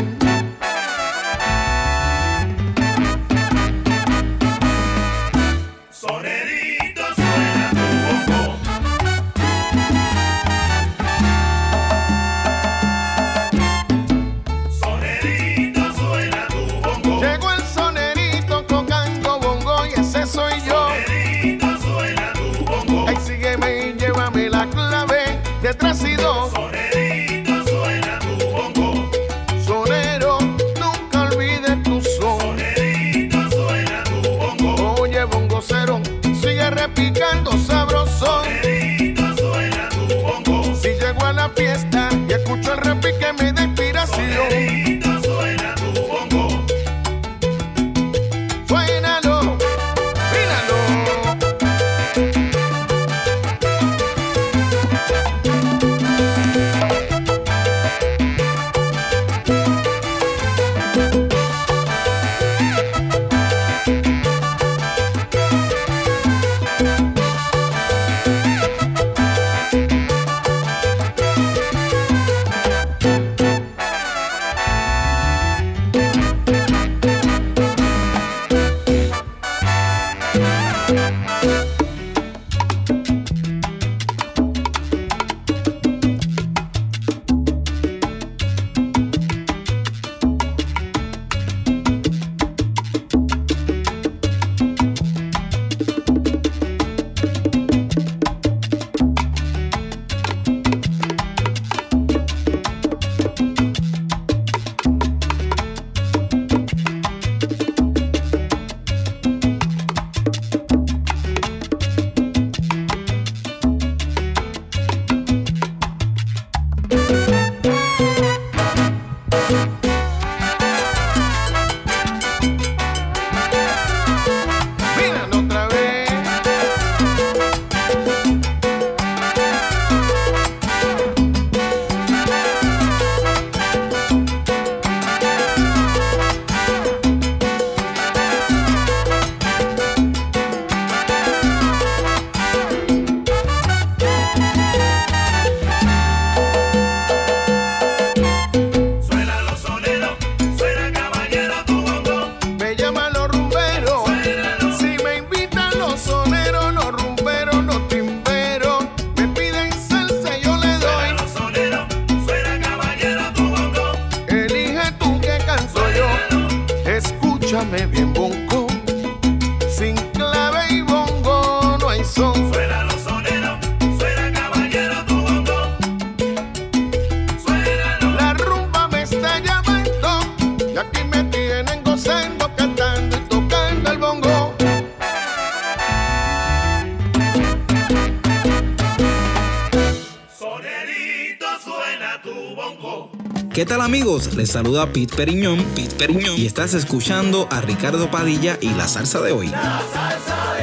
Saluda 194.74 194.92
Pete 194.92 195.14
Periñón, 195.14 195.64
Pete 195.76 195.94
Periñón 195.94 196.36
y 196.36 196.46
estás 196.46 196.74
escuchando 196.74 197.46
a 197.50 197.60
Ricardo 197.60 198.10
Padilla 198.10 198.58
y 198.60 198.70
la 198.70 198.88
salsa 198.88 199.20
de 199.20 199.30
hoy. 199.30 199.48
La 199.48 199.80
salsa 199.92 200.54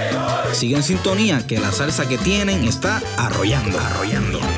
de 0.50 0.56
Sigue 0.56 0.76
en 0.76 0.84
sintonía 0.84 1.48
que 1.48 1.60
la 1.60 1.72
salsa 1.72 2.08
que 2.10 2.18
tienen 2.18 2.66
está 2.66 3.02
arrollando. 3.18 3.80
arrollando. 3.80 4.51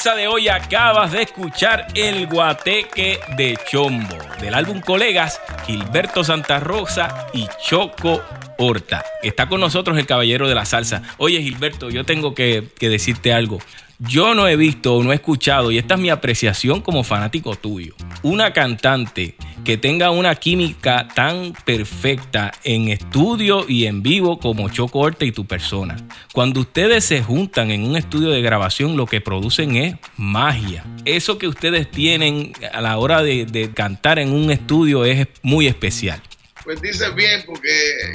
Salsa 0.00 0.16
de 0.16 0.28
hoy 0.28 0.48
acabas 0.48 1.12
de 1.12 1.20
escuchar 1.20 1.88
el 1.94 2.26
guateque 2.26 3.20
de 3.36 3.58
Chombo 3.70 4.16
del 4.40 4.54
álbum 4.54 4.80
Colegas, 4.80 5.42
Gilberto 5.66 6.24
Santa 6.24 6.58
Rosa 6.58 7.26
y 7.34 7.46
Choco 7.62 8.22
Horta. 8.56 9.04
Está 9.22 9.46
con 9.46 9.60
nosotros 9.60 9.98
el 9.98 10.06
caballero 10.06 10.48
de 10.48 10.54
la 10.54 10.64
salsa. 10.64 11.02
Oye 11.18 11.42
Gilberto, 11.42 11.90
yo 11.90 12.04
tengo 12.04 12.34
que, 12.34 12.68
que 12.78 12.88
decirte 12.88 13.34
algo. 13.34 13.58
Yo 13.98 14.34
no 14.34 14.48
he 14.48 14.56
visto 14.56 14.94
o 14.94 15.02
no 15.02 15.12
he 15.12 15.16
escuchado, 15.16 15.70
y 15.70 15.76
esta 15.76 15.94
es 15.94 16.00
mi 16.00 16.08
apreciación 16.08 16.80
como 16.80 17.04
fanático 17.04 17.54
tuyo, 17.56 17.94
una 18.22 18.54
cantante 18.54 19.36
que 19.70 19.76
tenga 19.76 20.10
una 20.10 20.34
química 20.34 21.06
tan 21.14 21.52
perfecta 21.64 22.50
en 22.64 22.88
estudio 22.88 23.64
y 23.68 23.86
en 23.86 24.02
vivo 24.02 24.40
como 24.40 24.68
Choco 24.68 25.08
y 25.20 25.30
tu 25.30 25.46
persona. 25.46 25.96
Cuando 26.32 26.58
ustedes 26.58 27.04
se 27.04 27.22
juntan 27.22 27.70
en 27.70 27.84
un 27.84 27.94
estudio 27.94 28.30
de 28.30 28.42
grabación, 28.42 28.96
lo 28.96 29.06
que 29.06 29.20
producen 29.20 29.76
es 29.76 29.94
magia. 30.16 30.84
Eso 31.04 31.38
que 31.38 31.46
ustedes 31.46 31.88
tienen 31.88 32.52
a 32.72 32.80
la 32.80 32.98
hora 32.98 33.22
de, 33.22 33.70
cantar 33.72 34.18
en 34.18 34.32
un 34.32 34.50
estudio 34.50 35.04
es 35.04 35.28
muy 35.42 35.68
especial. 35.68 36.20
Pues 36.64 36.82
dices 36.82 37.14
bien, 37.14 37.44
porque 37.46 37.70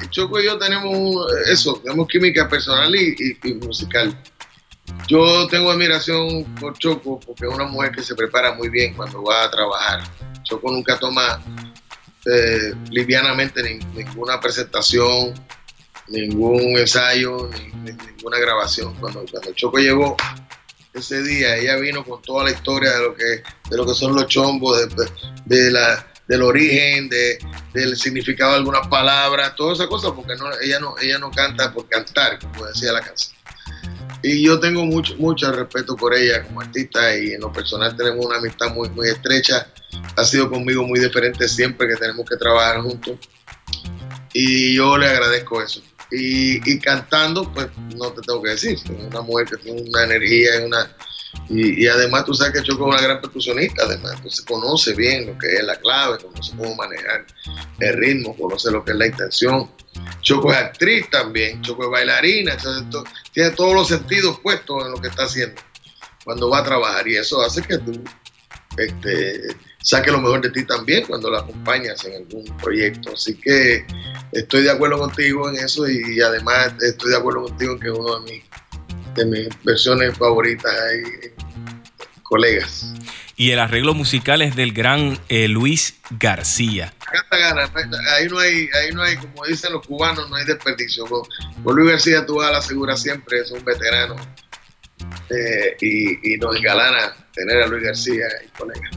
Choco 0.10 0.41
y 0.41 0.47
yo 0.47 0.58
tenemos 0.58 1.26
eso, 1.49 1.80
tenemos 1.82 2.10
química 2.10 2.49
personal 2.49 2.93
y 2.93 3.53
musical. 3.66 4.14
Yo 5.07 5.47
tengo 5.47 5.71
admiración 5.71 6.43
por 6.59 6.77
Choco 6.77 7.19
porque 7.19 7.45
es 7.45 7.53
una 7.53 7.65
mujer 7.65 7.91
que 7.91 8.01
se 8.03 8.15
prepara 8.15 8.53
muy 8.53 8.69
bien 8.69 8.93
cuando 8.95 9.23
va 9.23 9.43
a 9.43 9.51
trabajar. 9.51 10.01
Choco 10.43 10.71
nunca 10.71 10.97
toma 10.99 11.41
eh, 12.25 12.73
livianamente 12.89 13.61
ni- 13.63 13.83
ninguna 13.95 14.39
presentación, 14.39 15.33
ningún 16.07 16.77
ensayo, 16.77 17.49
ni, 17.53 17.91
ni 17.91 17.97
ninguna 17.97 18.39
grabación. 18.39 18.95
Cuando, 18.95 19.25
cuando 19.31 19.53
Choco 19.53 19.77
llegó 19.77 20.15
ese 20.93 21.21
día, 21.23 21.57
ella 21.57 21.75
vino 21.75 22.03
con 22.03 22.21
toda 22.21 22.45
la 22.45 22.51
historia 22.51 22.91
de 22.91 22.99
lo 23.01 23.15
que, 23.15 23.23
de 23.69 23.77
lo 23.77 23.86
que 23.86 23.93
son 23.93 24.15
los 24.15 24.27
chombos, 24.27 24.88
de 25.45 25.71
la, 25.71 26.07
del 26.27 26.41
origen, 26.41 27.09
de, 27.09 27.38
del 27.73 27.97
significado 27.97 28.51
de 28.51 28.57
algunas 28.57 28.88
palabras, 28.88 29.55
todas 29.55 29.77
esas 29.77 29.88
cosas, 29.88 30.11
porque 30.15 30.36
no, 30.36 30.45
ella, 30.61 30.79
no, 30.79 30.95
ella 30.99 31.17
no 31.19 31.29
canta 31.31 31.71
por 31.73 31.88
cantar, 31.89 32.39
como 32.39 32.65
decía 32.65 32.91
la 32.93 33.01
canción. 33.01 33.34
Y 34.28 34.41
yo 34.41 34.59
tengo 34.59 34.84
mucho, 34.86 35.15
mucho 35.17 35.51
respeto 35.51 35.95
por 35.95 36.15
ella 36.15 36.41
como 36.41 36.59
artista 36.59 37.15
y 37.15 37.34
en 37.34 37.41
lo 37.41 37.53
personal 37.53 37.95
tenemos 37.95 38.26
una 38.26 38.38
amistad 38.38 38.73
muy, 38.73 38.89
muy 38.89 39.07
estrecha. 39.07 39.67
Ha 40.15 40.26
sido 40.26 40.49
conmigo 40.49 40.82
muy 40.82 40.99
diferente 40.99 41.47
siempre 41.47 41.88
que 41.88 41.95
tenemos 41.95 42.28
que 42.28 42.36
trabajar 42.36 42.82
juntos. 42.82 43.19
Y 44.34 44.73
yo 44.73 44.97
le 44.97 45.09
agradezco 45.09 45.61
eso. 45.61 45.80
Y, 46.09 46.57
y 46.71 46.80
cantando, 46.80 47.53
pues 47.53 47.67
no 47.95 48.11
te 48.13 48.21
tengo 48.23 48.41
que 48.41 48.49
decir, 48.49 48.80
es 48.84 48.89
una 48.89 49.21
mujer 49.21 49.45
que 49.47 49.57
tiene 49.57 49.84
una 49.84 50.05
energía, 50.05 50.53
una, 50.65 50.91
y, 51.49 51.83
y 51.83 51.88
además 51.88 52.25
tú 52.25 52.33
sabes 52.33 52.53
que 52.53 52.63
Choco 52.67 52.88
es 52.89 52.93
una 52.95 53.01
gran 53.07 53.21
percusionista, 53.21 53.83
además, 53.83 54.13
entonces 54.15 54.41
conoce 54.45 54.93
bien 54.93 55.27
lo 55.27 55.38
que 55.38 55.53
es 55.55 55.63
la 55.63 55.75
clave, 55.77 56.17
conoce 56.17 56.55
cómo 56.57 56.75
manejar 56.75 57.25
el 57.79 57.93
ritmo, 57.97 58.36
conoce 58.36 58.71
lo 58.71 58.83
que 58.83 58.91
es 58.91 58.97
la 58.97 59.07
intención. 59.07 59.69
Choco 60.21 60.51
es 60.51 60.57
actriz 60.57 61.09
también, 61.09 61.61
Choco 61.61 61.86
es 61.86 61.89
bailarina, 61.91 62.53
entonces 62.53 62.89
to- 62.89 63.03
tiene 63.31 63.51
todos 63.51 63.73
los 63.73 63.88
sentidos 63.88 64.39
puestos 64.39 64.86
en 64.86 64.91
lo 64.91 65.01
que 65.01 65.07
está 65.09 65.23
haciendo 65.23 65.61
cuando 66.23 66.49
va 66.49 66.59
a 66.59 66.63
trabajar 66.63 67.07
y 67.07 67.15
eso 67.17 67.39
hace 67.41 67.61
que 67.61 67.77
tú 67.77 68.03
este, 68.77 69.41
saques 69.81 70.11
lo 70.11 70.19
mejor 70.19 70.41
de 70.41 70.49
ti 70.49 70.65
también 70.65 71.05
cuando 71.05 71.29
la 71.29 71.39
acompañas 71.39 72.03
en 72.05 72.15
algún 72.15 72.45
proyecto. 72.57 73.11
Así 73.13 73.36
que 73.36 73.86
estoy 74.31 74.63
de 74.63 74.71
acuerdo 74.71 74.97
contigo 74.97 75.49
en 75.49 75.57
eso 75.63 75.88
y 75.88 76.19
además 76.21 76.73
estoy 76.81 77.11
de 77.11 77.17
acuerdo 77.17 77.43
contigo 77.43 77.73
en 77.73 77.79
que 77.79 77.89
uno 77.91 78.19
de 78.19 78.31
mis, 78.31 78.43
de 79.16 79.26
mis 79.26 79.63
versiones 79.63 80.18
favoritas 80.18 80.72
ahí, 80.72 81.32
colegas. 82.24 82.93
Y 83.38 83.51
el 83.51 83.59
arreglo 83.59 83.93
musical 83.93 84.41
es 84.41 84.55
del 84.55 84.72
gran 84.72 85.20
eh, 85.28 85.47
Luis 85.47 85.99
García. 86.11 86.93
Ahí 87.32 88.28
no 88.30 88.39
hay, 88.39 88.70
ahí 88.74 88.91
no 88.93 89.01
hay, 89.03 89.18
como 89.18 89.45
dicen 89.45 89.74
los 89.74 89.86
cubanos, 89.86 90.30
no 90.30 90.36
hay 90.36 90.45
desperdicio. 90.45 91.05
Con, 91.05 91.24
con 91.63 91.76
Luis 91.76 91.91
García 91.91 92.26
tú 92.26 92.36
vas 92.36 92.49
a 92.49 92.53
la 92.53 92.61
segura 92.61 92.95
siempre, 92.95 93.39
es 93.41 93.51
un 93.51 93.63
veterano 93.63 94.16
eh, 95.30 95.76
y, 95.82 96.34
y 96.34 96.38
nos 96.38 96.55
engalana 96.55 97.13
tener 97.34 97.61
a 97.63 97.68
Luis 97.68 97.84
García 97.84 98.26
y 98.45 98.57
colegas. 98.57 98.91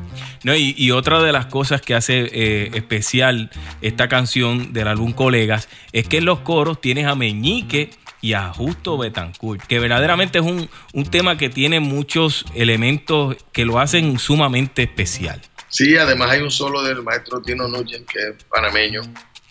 No, 0.44 0.54
y, 0.54 0.72
y 0.76 0.92
otra 0.92 1.20
de 1.20 1.32
las 1.32 1.46
cosas 1.46 1.80
que 1.80 1.94
hace 1.94 2.30
eh, 2.32 2.70
especial 2.74 3.50
esta 3.82 4.08
canción 4.08 4.72
del 4.72 4.86
álbum 4.86 5.12
Colegas 5.12 5.68
es 5.92 6.06
que 6.06 6.18
en 6.18 6.26
los 6.26 6.40
coros 6.40 6.80
tienes 6.80 7.06
a 7.06 7.16
Meñique 7.16 7.90
y 8.20 8.32
a 8.32 8.52
Justo 8.52 8.98
Betancourt, 8.98 9.62
que 9.62 9.78
verdaderamente 9.78 10.38
es 10.38 10.44
un, 10.44 10.68
un 10.92 11.04
tema 11.04 11.36
que 11.36 11.48
tiene 11.48 11.80
muchos 11.80 12.44
elementos 12.54 13.36
que 13.52 13.64
lo 13.64 13.78
hacen 13.78 14.18
sumamente 14.18 14.82
especial. 14.82 15.40
Sí, 15.68 15.96
además 15.96 16.30
hay 16.30 16.40
un 16.40 16.50
solo 16.50 16.82
del 16.82 17.02
maestro 17.02 17.40
Tino 17.40 17.68
Nugent, 17.68 18.08
que 18.08 18.18
es 18.18 18.44
panameño, 18.44 19.02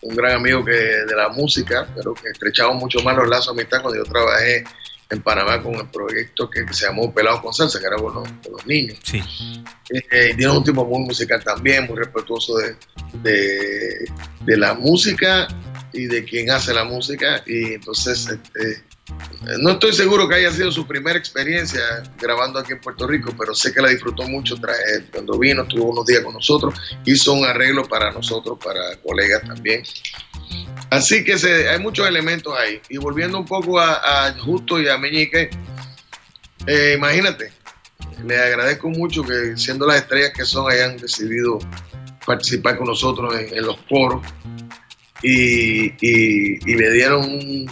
un 0.01 0.15
gran 0.15 0.33
amigo 0.33 0.65
que 0.65 0.71
de 0.71 1.15
la 1.15 1.29
música, 1.29 1.87
pero 1.95 2.13
que 2.13 2.29
estrechamos 2.29 2.75
mucho 2.77 2.99
más 3.01 3.15
los 3.15 3.27
lazos 3.27 3.55
de 3.55 3.61
amistad 3.61 3.81
cuando 3.81 4.03
yo 4.03 4.09
trabajé 4.09 4.63
en 5.09 5.21
Panamá 5.21 5.61
con 5.61 5.75
el 5.75 5.87
proyecto 5.87 6.49
que, 6.49 6.65
se 6.73 6.85
llamó 6.85 7.13
Pelado 7.13 7.41
con 7.41 7.53
Salsa, 7.53 7.79
que 7.79 7.85
era 7.85 7.95
con 7.95 8.13
los, 8.13 8.27
con 8.27 8.51
los 8.51 8.65
niños. 8.65 8.97
Sí. 9.03 9.23
Eh, 9.89 10.33
Tino 10.35 10.51
es 10.51 10.57
un 10.57 10.63
tipo 10.63 10.85
muy 10.85 11.05
musical 11.05 11.41
también, 11.43 11.87
muy 11.87 11.97
respetuoso 11.97 12.57
de, 12.57 12.75
de, 13.23 14.11
de 14.41 14.57
la 14.57 14.73
música 14.73 15.47
y 15.93 16.05
de 16.07 16.23
quien 16.23 16.51
hace 16.51 16.73
la 16.73 16.83
música. 16.83 17.43
Y 17.45 17.73
entonces, 17.73 18.27
este, 18.29 18.83
no 19.59 19.71
estoy 19.71 19.93
seguro 19.93 20.27
que 20.27 20.35
haya 20.35 20.51
sido 20.51 20.71
su 20.71 20.85
primera 20.85 21.17
experiencia 21.17 21.81
grabando 22.19 22.59
aquí 22.59 22.73
en 22.73 22.81
Puerto 22.81 23.07
Rico, 23.07 23.33
pero 23.37 23.53
sé 23.55 23.73
que 23.73 23.81
la 23.81 23.89
disfrutó 23.89 24.23
mucho. 24.27 24.55
Trae- 24.57 25.09
Cuando 25.11 25.37
vino, 25.39 25.63
estuvo 25.63 25.91
unos 25.91 26.05
días 26.05 26.21
con 26.21 26.33
nosotros, 26.33 26.73
hizo 27.05 27.33
un 27.33 27.45
arreglo 27.45 27.87
para 27.87 28.11
nosotros, 28.11 28.57
para 28.63 28.97
colegas 29.01 29.43
también. 29.43 29.83
Así 30.89 31.23
que 31.23 31.33
hay 31.69 31.79
muchos 31.79 32.07
elementos 32.07 32.53
ahí. 32.57 32.81
Y 32.89 32.97
volviendo 32.97 33.37
un 33.39 33.45
poco 33.45 33.79
a, 33.79 34.33
Justo 34.43 34.79
y 34.81 34.87
a 34.87 34.97
Meñique, 34.97 35.49
eh, 36.65 36.93
imagínate, 36.97 37.51
les 38.25 38.39
agradezco 38.39 38.89
mucho 38.89 39.23
que 39.23 39.55
siendo 39.57 39.85
las 39.85 39.97
estrellas 39.97 40.31
que 40.35 40.43
son 40.45 40.71
hayan 40.71 40.97
decidido 40.97 41.59
participar 42.25 42.77
con 42.77 42.87
nosotros 42.87 43.33
en, 43.39 43.57
en 43.57 43.65
los 43.65 43.77
coros 43.89 44.21
y, 45.23 45.93
y- 46.01 46.75
le 46.75 46.91
dieron 46.91 47.23
un, 47.23 47.71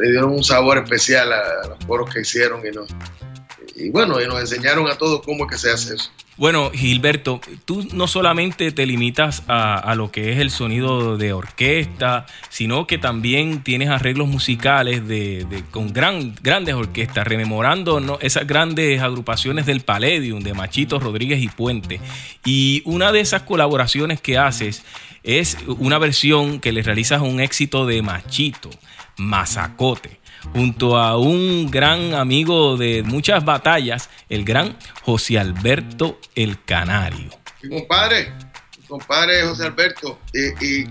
dieron 0.00 0.30
un 0.32 0.44
sabor 0.44 0.78
especial 0.78 1.32
a, 1.32 1.68
los 1.68 1.84
coros 1.86 2.12
que 2.12 2.20
hicieron 2.20 2.60
y, 2.64 3.84
y 3.86 3.90
bueno, 3.90 4.20
y 4.20 4.26
nos 4.26 4.40
enseñaron 4.40 4.88
a 4.88 4.96
todos 4.96 5.22
cómo 5.24 5.44
es 5.44 5.50
que 5.52 5.58
se 5.58 5.70
hace 5.70 5.94
eso. 5.94 6.10
Bueno, 6.36 6.72
Gilberto, 6.72 7.40
tú 7.64 7.86
no 7.92 8.08
solamente 8.08 8.72
te 8.72 8.86
limitas 8.86 9.44
a, 9.46 9.78
a 9.78 9.94
lo 9.94 10.10
que 10.10 10.32
es 10.32 10.40
el 10.40 10.50
sonido 10.50 11.16
de 11.16 11.32
orquesta, 11.32 12.26
sino 12.48 12.88
que 12.88 12.98
también 12.98 13.62
tienes 13.62 13.88
arreglos 13.88 14.26
musicales 14.26 15.06
de, 15.06 15.44
de- 15.48 15.62
con 15.70 15.92
gran, 15.92 16.34
grandes 16.42 16.74
orquestas, 16.74 17.24
rememorando 17.24 18.00
¿no? 18.00 18.18
esas 18.20 18.48
grandes 18.48 19.00
agrupaciones 19.00 19.64
del 19.64 19.82
Palladium, 19.82 20.40
de 20.40 20.54
Machito 20.54 20.98
Rodríguez 20.98 21.40
y 21.40 21.46
Puente. 21.46 22.00
Y 22.44 22.82
una 22.84 23.12
de 23.12 23.20
esas 23.20 23.42
colaboraciones 23.42 24.20
que 24.20 24.36
haces 24.36 24.82
es 25.24 25.56
una 25.66 25.98
versión 25.98 26.60
que 26.60 26.70
le 26.72 26.82
realizas 26.82 27.22
un 27.22 27.40
éxito 27.40 27.86
de 27.86 28.02
Machito, 28.02 28.70
Mazacote 29.16 30.20
junto 30.52 30.98
a 30.98 31.18
un 31.18 31.70
gran 31.70 32.14
amigo 32.14 32.76
de 32.76 33.02
muchas 33.02 33.44
batallas, 33.44 34.10
el 34.28 34.44
gran 34.44 34.76
José 35.02 35.38
Alberto 35.38 36.20
el 36.34 36.62
Canario. 36.64 37.30
Mi 37.62 37.70
compadre, 37.70 38.32
mi 38.78 38.86
compadre 38.86 39.42
José 39.42 39.64
Alberto, 39.64 40.20
y, 40.32 40.64
y 40.64 40.88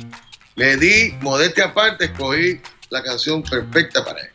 le 0.56 0.78
di, 0.78 1.14
modestia 1.22 1.66
aparte, 1.66 2.06
escogí 2.06 2.60
la 2.90 3.04
canción 3.04 3.44
perfecta 3.44 4.04
para 4.04 4.22
él. 4.22 4.30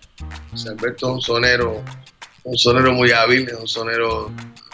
José 0.51 0.69
Alberto 0.71 1.09
es 1.09 1.15
un 1.15 1.21
sonero, 1.21 1.85
un 2.45 2.59
sonero 2.59 2.93
muy 2.93 3.11
hábil, 3.11 3.49
es 3.49 3.55
un 3.55 3.69
sonero, 3.69 4.27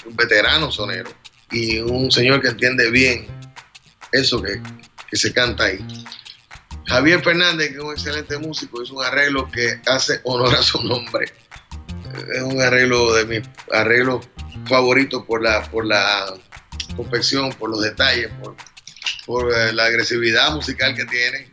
un 0.06 0.16
veterano 0.16 0.70
sonero, 0.70 1.10
y 1.50 1.78
un 1.78 2.10
señor 2.10 2.40
que 2.40 2.48
entiende 2.48 2.90
bien 2.90 3.26
eso 4.12 4.40
que, 4.40 4.60
se 5.16 5.32
canta 5.32 5.64
ahí. 5.64 6.04
Javier 6.86 7.22
Fernández, 7.22 7.68
que 7.70 7.76
es 7.76 7.80
un 7.82 7.92
excelente 7.92 8.36
músico, 8.38 8.82
hizo 8.82 8.94
un 8.94 9.04
arreglo 9.04 9.50
que 9.50 9.80
hace 9.86 10.20
honor 10.24 10.54
a 10.54 10.62
su 10.62 10.82
nombre. 10.82 11.32
Es 12.34 12.42
un 12.42 12.60
arreglo 12.60 13.12
de 13.14 13.24
mis 13.24 13.48
arreglos 13.72 14.26
favoritos 14.68 15.24
por 15.24 15.42
la, 15.42 15.62
por 15.70 15.84
la 15.86 16.34
confección, 16.96 17.50
por 17.54 17.70
los 17.70 17.80
detalles, 17.82 18.30
por, 19.26 19.52
eh, 19.52 19.72
la 19.72 19.84
agresividad 19.86 20.52
musical 20.52 20.94
que 20.94 21.04
tiene, 21.06 21.50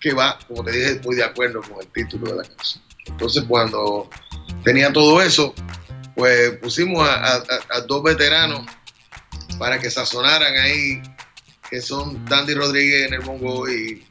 que 0.00 0.12
va, 0.12 0.38
como 0.48 0.64
te 0.64 0.72
dije, 0.72 1.00
muy 1.04 1.14
de 1.16 1.24
acuerdo 1.24 1.62
con 1.62 1.80
el 1.80 1.86
título 1.92 2.32
de 2.32 2.42
la 2.42 2.48
canción. 2.48 2.82
Entonces, 3.06 3.44
cuando 3.48 4.10
tenía 4.64 4.92
todo 4.92 5.22
eso, 5.22 5.54
pues 6.16 6.50
pusimos 6.58 7.08
a- 7.08 7.42
a 7.70 7.80
dos 7.82 8.02
veteranos 8.02 8.66
para 9.58 9.78
que 9.78 9.90
sazonaran 9.90 10.54
ahí, 10.58 11.00
que 11.72 11.80
son 11.80 12.22
Dandy 12.26 12.52
Rodríguez 12.52 13.06
en 13.06 13.14
el 13.14 13.20
bongo 13.20 13.66
y, 13.66 14.06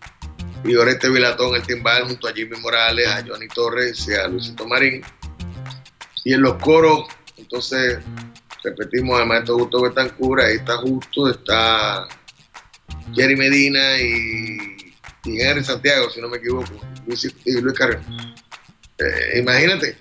y 0.63 0.75
Oreste 0.75 1.09
Vilatón 1.09 1.49
en 1.49 1.61
el 1.61 1.67
timbal, 1.67 2.07
junto 2.07 2.27
a 2.27 2.33
Jimmy 2.33 2.57
Morales, 2.57 3.07
a 3.07 3.23
Johnny 3.23 3.47
Torres 3.49 4.03
y 4.07 4.15
a 4.15 4.27
Luisito 4.27 4.67
Marín. 4.67 5.03
Y 6.23 6.33
en 6.33 6.41
los 6.41 6.55
coros, 6.55 7.07
entonces 7.37 7.99
repetimos 8.63 9.19
al 9.19 9.27
maestro 9.27 9.59
Justo 9.59 9.83
Betancura, 9.83 10.47
ahí 10.47 10.55
está 10.55 10.77
Justo, 10.77 11.29
está 11.29 12.07
Jerry 13.13 13.35
Medina 13.35 13.99
y, 13.99 14.95
y 15.25 15.39
Henry 15.39 15.63
Santiago, 15.63 16.09
si 16.09 16.19
no 16.19 16.29
me 16.29 16.37
equivoco, 16.37 16.71
Luis, 17.05 17.31
y 17.45 17.61
Luis 17.61 17.77
Carrión. 17.77 18.03
Eh, 18.97 19.39
imagínate. 19.39 19.99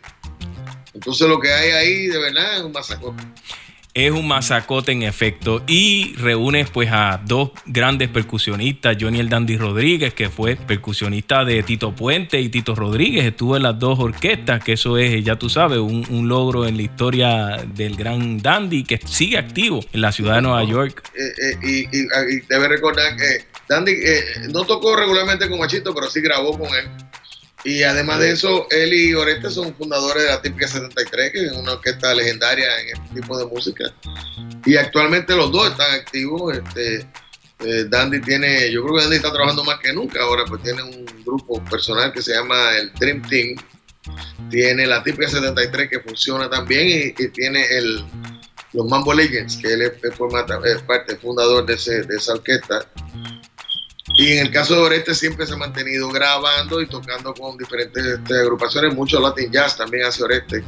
Entonces 0.95 1.29
lo 1.29 1.39
que 1.39 1.53
hay 1.53 1.73
ahí 1.73 2.07
de 2.07 2.19
verdad 2.19 2.57
es 2.57 2.63
un 2.63 2.73
masacote. 2.73 3.23
Es 3.93 4.13
un 4.13 4.29
masacote 4.29 4.93
en 4.93 5.03
efecto 5.03 5.63
y 5.67 6.15
reúne 6.17 6.65
pues 6.73 6.91
a 6.93 7.21
dos 7.25 7.51
grandes 7.67 8.09
percusionistas, 8.09 8.97
Johnny 9.01 9.19
el 9.19 9.29
Dandy 9.29 9.57
Rodríguez, 9.57 10.15
que 10.15 10.31
fue 10.31 10.55
percusionista 10.55 11.45
de 11.45 11.63
Tito 11.65 11.95
Puente 11.95 12.41
y 12.41 12.49
Tito 12.49 12.75
Rodríguez, 12.75 13.25
estuvo 13.25 13.57
en 13.57 13.65
las 13.65 13.79
dos 13.79 13.99
orquestas, 13.99 14.63
que 14.63 14.75
eso 14.75 14.97
es, 14.97 15.25
ya 15.25 15.37
tú 15.37 15.49
sabes, 15.49 15.79
un, 15.79 16.29
logro 16.29 16.67
en 16.67 16.77
la 16.77 16.83
historia 16.83 17.65
del 17.75 17.97
gran 17.97 18.39
Dandy 18.39 18.85
que 18.85 19.01
sigue 19.05 19.39
activo 19.39 19.81
en 19.93 20.01
la 20.01 20.13
ciudad 20.13 20.37
de 20.37 20.43
Nueva 20.43 20.63
York. 20.63 21.03
Eh, 21.15 21.57
eh, 21.63 21.87
y 21.91 22.41
debe 22.47 22.69
recordar 22.69 23.17
que 23.17 23.45
Dandy 23.69 23.93
eh, 23.93 24.25
no 24.53 24.65
tocó 24.65 24.95
regularmente 24.95 25.49
con 25.49 25.59
Machito, 25.59 25.95
pero 25.95 26.09
sí 26.09 26.21
grabó 26.21 26.57
con 26.59 26.69
él. 26.69 27.10
Y 27.65 27.83
además 27.83 28.21
de 28.21 28.31
eso, 28.33 28.67
él 28.71 28.93
y 28.95 29.13
Oreste 29.15 29.51
son 29.51 29.75
fundadores 29.75 30.23
de 30.23 30.29
la 30.31 30.41
Típica 30.41 30.67
73, 30.67 31.31
que 31.33 31.45
es 31.47 31.53
una 31.53 31.73
orquesta 31.73 32.15
legendaria 32.15 32.67
en 32.81 32.89
este 32.99 33.21
tipo 33.21 33.37
de 33.39 33.45
música. 33.47 33.85
Y 34.65 34.77
actualmente 34.77 35.35
los 35.37 35.53
dos 35.53 35.71
están 35.71 35.93
activos. 35.93 36.57
Este, 36.57 37.07
eh, 37.63 37.85
Dandy 37.91 38.21
tiene, 38.23 38.71
yo 38.73 38.83
creo 38.83 38.97
que 38.97 39.03
Dandy 39.03 39.17
está 39.17 39.31
trabajando 39.31 39.63
más 39.65 39.79
que 39.81 39.93
nunca 39.93 40.23
ahora, 40.23 40.45
pues 40.47 40.63
tiene 40.63 40.83
un 40.83 41.05
grupo 41.25 41.63
personal 41.67 42.11
que 42.13 42.23
se 42.23 42.33
llama 42.33 42.77
el 42.79 42.93
Dream 42.95 43.21
Team. 43.29 43.57
Tiene 44.51 44.87
la 44.87 45.03
Típica 45.03 45.29
73 45.29 45.91
que 45.91 46.01
funciona 46.01 46.49
también 46.49 46.89
y, 46.89 47.23
y 47.23 47.29
tiene 47.29 47.63
el, 47.77 48.03
los 48.73 48.87
Mambo 48.89 49.13
Legends, 49.13 49.59
que 49.59 49.75
él 49.75 49.83
es, 49.83 49.93
es 50.03 50.83
parte 50.83 51.17
fundador 51.17 51.67
de, 51.67 51.75
ese- 51.75 52.03
de 52.05 52.17
esa 52.17 52.33
orquesta. 52.33 52.87
Y 54.17 54.33
en 54.33 54.47
el 54.47 54.51
caso 54.53 54.75
de 54.75 54.81
Oreste 54.81 55.15
siempre 55.15 55.47
se 55.47 55.55
ha 55.55 55.57
mantenido 55.57 56.09
grabando 56.11 56.81
y 56.83 56.87
tocando 56.87 57.33
con 57.33 57.57
diferentes 57.57 58.05
este, 58.05 58.35
agrupaciones, 58.41 58.95
mucho 58.95 59.19
Latin 59.21 59.51
Jazz 59.51 59.77
también 59.77 60.05
hace 60.07 60.23
Oreste. 60.23 60.63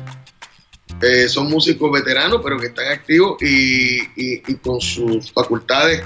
Eh, 1.03 1.29
son 1.29 1.51
músicos 1.51 1.91
veteranos, 1.93 2.41
pero 2.43 2.59
que 2.59 2.67
están 2.67 2.87
activos 2.93 3.37
y, 3.43 3.99
y- 4.17 4.55
con 4.63 4.81
sus 4.81 5.33
facultades 5.33 6.03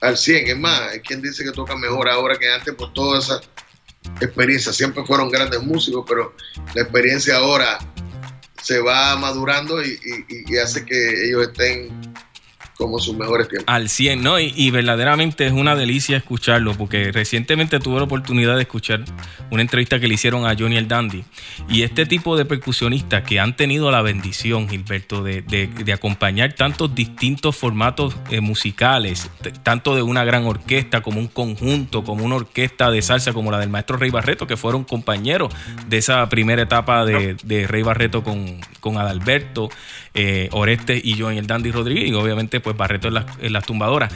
al 0.00 0.16
100. 0.16 0.48
Es 0.48 0.58
más, 0.58 0.80
hay 0.92 1.00
quien 1.00 1.20
dice 1.20 1.44
que 1.44 1.52
tocan 1.52 1.78
mejor 1.80 2.08
ahora 2.08 2.36
que 2.38 2.50
antes 2.50 2.74
por 2.74 2.92
toda 2.92 3.18
esa 3.18 3.40
experiencia. 4.20 4.72
Siempre 4.72 5.04
fueron 5.04 5.30
grandes 5.30 5.62
músicos, 5.62 6.04
pero 6.08 6.34
la 6.74 6.82
experiencia 6.82 7.36
ahora 7.36 7.78
se 8.62 8.78
va 8.80 9.16
madurando 9.16 9.82
y- 9.84 9.98
y 10.48 10.56
hace 10.56 10.84
que 10.84 11.28
ellos 11.28 11.42
estén 11.48 11.90
como 12.76 12.98
sus 12.98 13.16
mejores 13.16 13.48
tiempos. 13.48 13.72
Al 13.72 13.88
100, 13.88 14.22
¿no? 14.22 14.38
Y, 14.38 14.70
verdaderamente 14.70 15.46
es 15.46 15.52
una 15.52 15.74
delicia 15.74 16.16
escucharlo, 16.16 16.74
porque 16.74 17.10
recientemente 17.12 17.80
tuve 17.80 17.96
la 17.96 18.04
oportunidad 18.04 18.56
de 18.56 18.62
escuchar 18.62 19.04
una 19.50 19.62
entrevista 19.62 19.98
que 19.98 20.08
le 20.08 20.14
hicieron 20.14 20.46
a 20.46 20.54
Johnny 20.58 20.76
el 20.76 20.88
Dandy. 20.88 21.24
Y 21.68 21.82
este 21.82 22.06
tipo 22.06 22.36
de 22.36 22.44
percusionistas 22.44 23.22
que 23.22 23.40
han 23.40 23.56
tenido 23.56 23.90
la 23.90 24.02
bendición, 24.02 24.68
Gilberto, 24.68 25.22
de, 25.22 25.42
de- 25.42 25.92
acompañar 25.92 26.52
tantos 26.52 26.94
distintos 26.94 27.56
formatos 27.56 28.16
eh, 28.30 28.40
musicales, 28.40 29.30
tanto 29.62 29.94
de 29.94 30.02
una 30.02 30.24
gran 30.24 30.44
orquesta 30.44 31.00
como 31.00 31.20
un 31.20 31.28
conjunto, 31.28 32.04
como 32.04 32.24
una 32.24 32.36
orquesta 32.36 32.90
de 32.90 33.00
salsa 33.00 33.32
como 33.32 33.50
la 33.50 33.58
del 33.58 33.70
maestro 33.70 33.96
Rey 33.96 34.10
Barreto, 34.10 34.46
que 34.46 34.56
fueron 34.56 34.84
compañeros 34.84 35.54
de 35.88 35.96
esa 35.96 36.28
primera 36.28 36.62
etapa 36.62 37.04
de, 37.04 37.36
de 37.44 37.66
Rey 37.66 37.82
Barreto 37.82 38.22
con, 38.22 38.60
con 38.80 38.98
Adalberto, 38.98 39.70
eh, 40.12 40.48
Oreste 40.52 41.00
y 41.02 41.18
Johnny 41.18 41.38
el 41.38 41.46
Dandy 41.46 41.70
Rodríguez, 41.70 42.10
y 42.10 42.14
obviamente 42.14 42.60
pues 42.66 42.76
Barreto 42.76 43.06
en 43.06 43.14
las, 43.14 43.26
en 43.40 43.52
las 43.52 43.64
tumbadoras. 43.64 44.12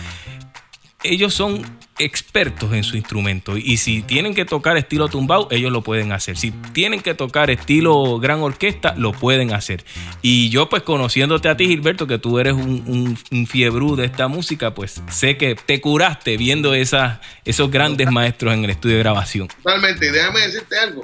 Ellos 1.04 1.32
son 1.32 1.64
expertos 2.00 2.72
en 2.72 2.82
su 2.82 2.96
instrumento 2.96 3.56
y 3.56 3.76
si 3.76 4.02
tienen 4.02 4.34
que 4.34 4.44
tocar 4.44 4.76
estilo 4.76 5.06
tumbao, 5.06 5.46
ellos 5.52 5.70
lo 5.70 5.82
pueden 5.82 6.10
hacer. 6.10 6.36
Si 6.36 6.50
tienen 6.50 7.00
que 7.00 7.14
tocar 7.14 7.48
estilo 7.48 8.18
gran 8.18 8.40
orquesta, 8.40 8.96
lo 8.96 9.12
pueden 9.12 9.52
hacer. 9.52 9.84
Y 10.20 10.50
yo 10.50 10.68
pues 10.68 10.82
conociéndote 10.82 11.48
a 11.48 11.56
ti, 11.56 11.68
Gilberto, 11.68 12.08
que 12.08 12.18
tú 12.18 12.40
eres 12.40 12.54
un, 12.54 12.82
un, 12.88 13.16
un 13.30 13.46
fiebrú 13.46 13.94
de 13.94 14.06
esta 14.06 14.26
música, 14.26 14.74
pues 14.74 15.00
sé 15.08 15.36
que 15.36 15.54
te 15.54 15.80
curaste 15.80 16.36
viendo 16.36 16.74
esas, 16.74 17.20
esos 17.44 17.70
grandes 17.70 18.10
maestros 18.10 18.52
en 18.52 18.64
el 18.64 18.70
estudio 18.70 18.96
de 18.96 19.02
grabación. 19.02 19.46
Totalmente. 19.46 20.08
Y 20.08 20.10
déjame 20.10 20.40
decirte 20.40 20.76
algo. 20.76 21.02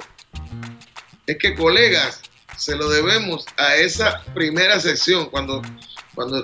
Es 1.25 1.37
que 1.37 1.55
colegas, 1.55 2.21
se 2.57 2.75
lo 2.75 2.89
debemos 2.89 3.45
a 3.57 3.75
esa 3.77 4.21
primera 4.33 4.81
sección 4.81 5.29
cuando, 5.29 5.61
cuando 6.17 6.41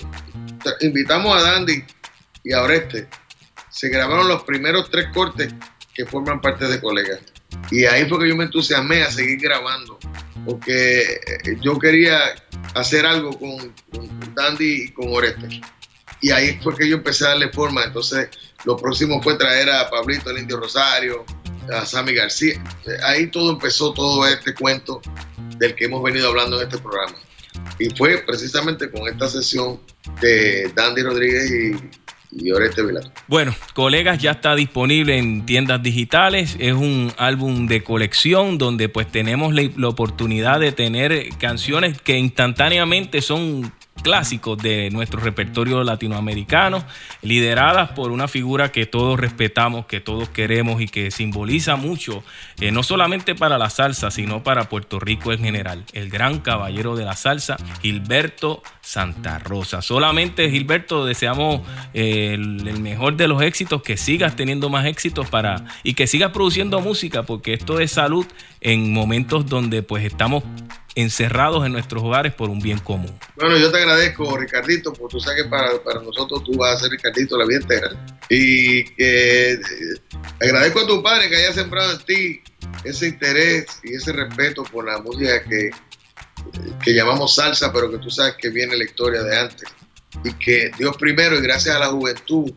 invitamos 0.81 1.35
a 1.35 1.41
Dandy 1.41 1.83
y 2.43 2.53
a 2.53 2.61
Oreste. 2.61 3.07
Se 3.71 3.89
grabaron 3.89 4.27
los 4.27 4.43
primeros 4.43 4.91
tres 4.91 5.07
cortes 5.11 5.51
que 5.95 6.05
forman 6.05 6.39
parte 6.39 6.67
de 6.67 6.79
colegas. 6.79 7.21
Y 7.71 7.85
ahí 7.85 8.07
fue 8.07 8.19
que 8.19 8.29
yo 8.29 8.35
me 8.35 8.43
entusiasmé 8.43 9.01
a 9.01 9.09
seguir 9.09 9.39
grabando. 9.39 9.97
Porque 10.45 11.01
eh, 11.01 11.57
yo 11.59 11.79
quería 11.79 12.19
hacer 12.75 13.03
algo 13.07 13.31
con, 13.39 13.73
Dandy 14.35 14.83
y 14.83 14.91
con 14.91 15.07
Oreste. 15.11 15.61
Y 16.21 16.29
ahí 16.29 16.59
fue 16.61 16.75
que 16.77 16.87
yo 16.87 16.97
empecé 16.97 17.25
a 17.25 17.29
darle 17.29 17.49
forma. 17.49 17.83
Entonces, 17.83 18.29
lo 18.65 18.77
próximo 18.77 19.23
fue 19.23 19.39
traer 19.39 19.71
a 19.71 19.89
Pablito 19.89 20.29
el 20.29 20.37
Indio 20.37 20.57
Rosario, 20.57 21.25
a 21.73 21.83
Sammy 21.83 22.13
García. 22.13 22.63
Ahí 23.05 23.25
todo 23.25 23.49
empezó, 23.49 23.91
todo 23.91 24.27
este 24.27 24.53
cuento 24.53 25.01
del 25.57 25.73
que 25.73 25.85
hemos 25.85 26.03
venido 26.03 26.29
hablando 26.29 26.61
en 26.61 26.67
este 26.67 26.77
programa. 26.77 27.15
Y 27.79 27.89
fue 27.95 28.23
precisamente 28.25 28.89
con 28.89 29.07
esta 29.07 29.27
sesión 29.27 29.79
de 30.21 30.71
Dandy 30.75 31.01
Rodríguez 31.01 31.51
y, 31.51 32.45
y 32.45 32.51
Oreste. 32.51 32.81
Bueno, 33.27 33.55
colegas, 33.73 34.19
ya 34.19 34.31
está 34.31 34.55
disponible 34.55 35.17
en 35.17 35.45
tiendas 35.45 35.81
digitales. 35.81 36.55
Es 36.59 36.73
un 36.73 37.11
álbum 37.17 37.67
de 37.67 37.83
colección 37.83 38.57
donde 38.57 38.89
pues 38.89 39.11
tenemos 39.11 39.53
la 39.53 39.87
oportunidad 39.87 40.59
de 40.59 40.71
tener 40.71 41.29
canciones 41.39 42.01
que 42.01 42.17
instantáneamente 42.17 43.21
son 43.21 43.71
clásicos 44.01 44.57
de 44.57 44.89
nuestro 44.91 45.19
repertorio 45.19 45.83
latinoamericano, 45.83 46.83
lideradas 47.21 47.91
por 47.91 48.11
una 48.11 48.27
figura 48.27 48.71
que 48.71 48.85
todos 48.85 49.19
respetamos, 49.19 49.85
que 49.85 50.01
todos 50.01 50.29
queremos 50.29 50.81
y 50.81 50.87
que 50.87 51.11
simboliza 51.11 51.75
mucho, 51.75 52.23
eh, 52.59 52.71
no 52.71 52.83
solamente 52.83 53.35
para 53.35 53.57
la 53.57 53.69
salsa, 53.69 54.11
sino 54.11 54.43
para 54.43 54.69
Puerto 54.69 54.99
Rico 54.99 55.31
en 55.31 55.39
general. 55.39 55.83
El 55.93 56.09
gran 56.09 56.39
caballero 56.39 56.95
de 56.95 57.05
la 57.05 57.15
salsa, 57.15 57.57
Gilberto 57.81 58.61
Santa 58.81 59.39
Rosa. 59.39 59.81
Solamente, 59.81 60.49
Gilberto, 60.49 61.05
deseamos 61.05 61.61
eh, 61.93 62.33
el, 62.33 62.67
el 62.67 62.79
mejor 62.79 63.15
de 63.15 63.27
los 63.27 63.41
éxitos, 63.41 63.81
que 63.83 63.95
sigas 63.97 64.35
teniendo 64.35 64.69
más 64.69 64.85
éxitos 64.85 65.29
para 65.29 65.65
y 65.83 65.93
que 65.93 66.07
sigas 66.07 66.31
produciendo 66.31 66.81
música, 66.81 67.23
porque 67.23 67.53
esto 67.53 67.79
es 67.79 67.91
salud 67.91 68.25
en 68.59 68.91
momentos 68.93 69.45
donde 69.45 69.83
pues 69.83 70.05
estamos 70.05 70.43
encerrados 70.95 71.65
en 71.65 71.71
nuestros 71.71 72.03
hogares 72.03 72.33
por 72.33 72.49
un 72.49 72.59
bien 72.59 72.79
común. 72.79 73.17
Bueno, 73.35 73.57
yo 73.57 73.71
te 73.71 73.77
agradezco, 73.77 74.37
Ricardito, 74.37 74.93
porque 74.93 75.13
tú 75.13 75.19
sabes 75.19 75.43
que 75.43 75.49
para, 75.49 75.81
para 75.83 76.01
nosotros 76.01 76.43
tú 76.43 76.57
vas 76.57 76.75
a 76.75 76.79
ser 76.81 76.91
Ricardito 76.91 77.37
la 77.37 77.45
vida 77.45 77.59
entera. 77.59 77.89
Y 78.29 78.83
que 78.95 79.53
eh, 79.53 79.59
agradezco 80.41 80.81
a 80.81 80.87
tu 80.87 81.01
padre 81.01 81.29
que 81.29 81.37
haya 81.37 81.53
sembrado 81.53 81.93
en 81.93 81.99
ti 82.05 82.41
ese 82.83 83.07
interés 83.07 83.65
y 83.83 83.95
ese 83.95 84.11
respeto 84.11 84.63
por 84.63 84.85
la 84.85 84.99
música 84.99 85.43
que, 85.43 85.71
que 86.83 86.93
llamamos 86.93 87.35
salsa, 87.35 87.71
pero 87.73 87.89
que 87.89 87.97
tú 87.97 88.09
sabes 88.09 88.35
que 88.35 88.49
viene 88.49 88.77
la 88.77 88.83
historia 88.83 89.23
de 89.23 89.37
antes. 89.37 89.69
Y 90.23 90.33
que 90.33 90.71
Dios 90.77 90.95
primero 90.97 91.37
y 91.37 91.41
gracias 91.41 91.75
a 91.75 91.79
la 91.79 91.87
juventud 91.87 92.53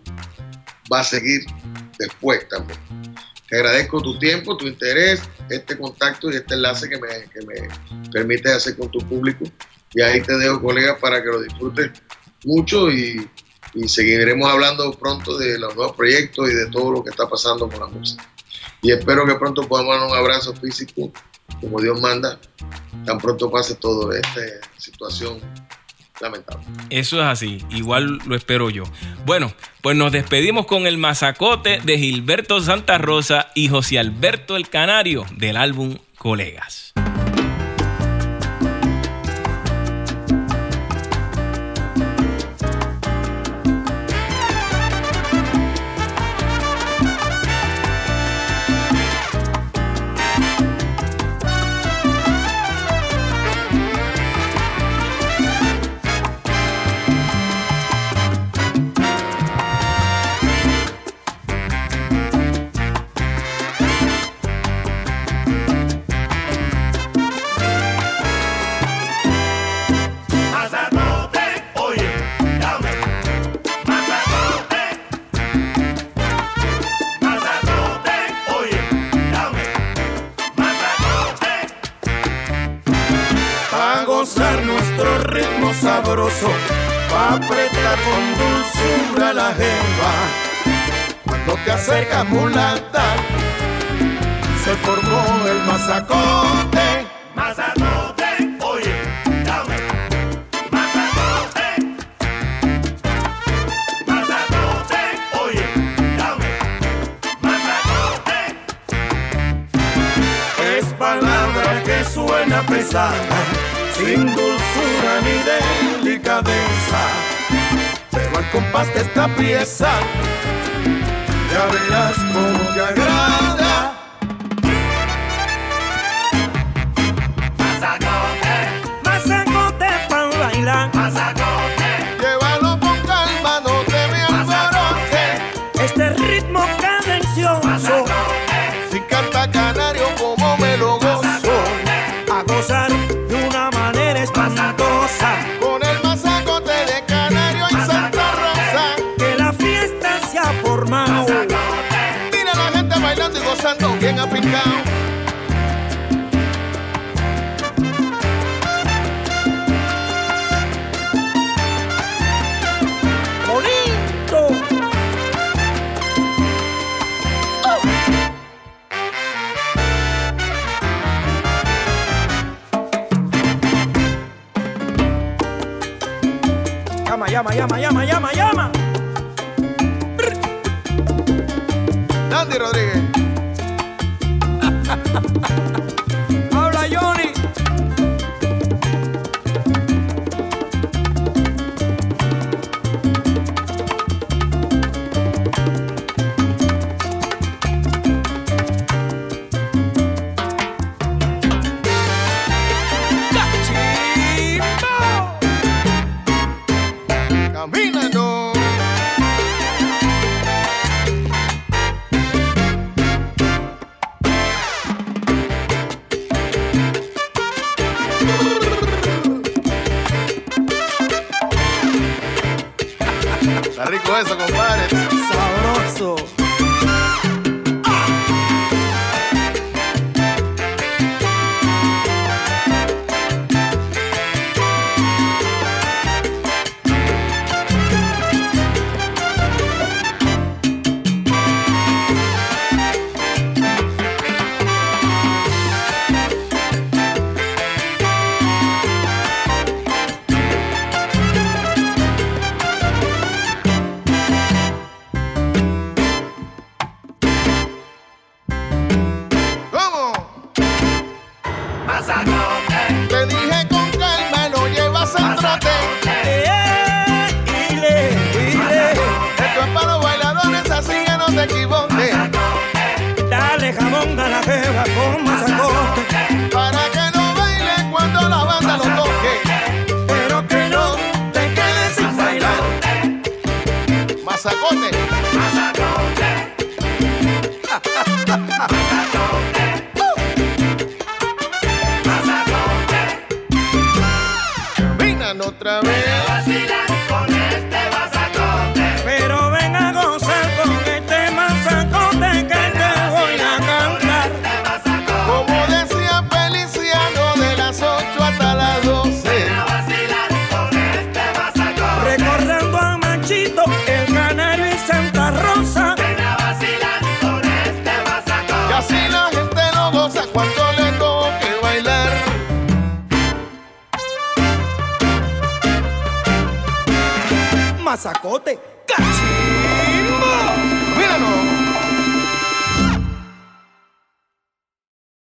va 0.93 1.01
a 1.01 1.05
seguir 1.05 1.47
después 1.99 2.47
también. 2.49 2.79
Te 3.49 3.57
agradezco 3.57 4.01
tu 4.03 4.19
tiempo, 4.19 4.57
tu 4.57 4.67
interés, 4.67 5.23
este 5.49 5.79
contacto 5.79 6.31
y 6.31 6.37
este 6.37 6.55
enlace 6.55 6.89
que 6.89 6.99
me, 6.99 7.09
que 7.33 7.47
me 7.47 8.11
permite 8.11 8.53
hacer 8.53 8.77
con 8.77 8.91
tu 8.91 8.99
público. 8.99 9.45
Y 9.95 10.03
ahí 10.03 10.21
te 10.21 10.37
dejo, 10.37 10.61
colega, 10.61 10.99
para 10.99 11.23
que 11.23 11.29
lo 11.29 11.41
disfrutes 11.41 11.91
mucho 12.45 12.91
y, 12.91 13.29
y 13.75 13.89
seguiremos 13.89 14.51
hablando 14.51 14.91
pronto 14.93 15.39
de 15.39 15.59
los 15.59 15.77
nuevos 15.77 15.97
proyectos 15.97 16.51
y 16.51 16.55
de 16.55 16.67
todo 16.67 16.91
lo 16.91 17.05
que 17.05 17.11
está 17.11 17.29
pasando 17.29 17.69
con 17.69 17.81
la 17.81 17.87
música. 17.87 18.29
Y 18.83 18.93
espero 18.93 19.25
que 19.27 19.35
pronto 19.37 19.67
podamos 19.67 19.97
dar 19.97 20.09
un 20.09 20.15
abrazo 20.15 20.55
físico, 20.55 21.13
como 21.61 21.81
Dios 21.81 22.01
manda, 22.01 22.39
tan 23.05 23.19
pronto 23.19 23.51
pase 23.51 23.75
toda 23.77 24.19
esta 24.19 24.41
situación 24.77 25.41
lamentable. 26.21 26.65
Eso 26.91 27.21
es 27.21 27.27
así, 27.27 27.65
igual 27.71 28.19
lo 28.27 28.37
espero 28.37 28.71
yo. 28.71 28.85
Bueno, 29.25 29.53
pues 29.83 29.97
nos 29.97 30.13
despedimos 30.13 30.67
con 30.67 30.87
el 30.87 30.99
masacote 30.99 31.81
de 31.85 31.99
Gilberto 31.99 32.61
Santa 32.61 32.99
Rosa 32.99 33.51
y 33.55 33.69
José 33.69 33.99
Alberto 33.99 34.57
el 34.57 34.69
Canario 34.69 35.27
del 35.37 35.57
álbum 35.57 35.99
Colegas. 36.19 36.95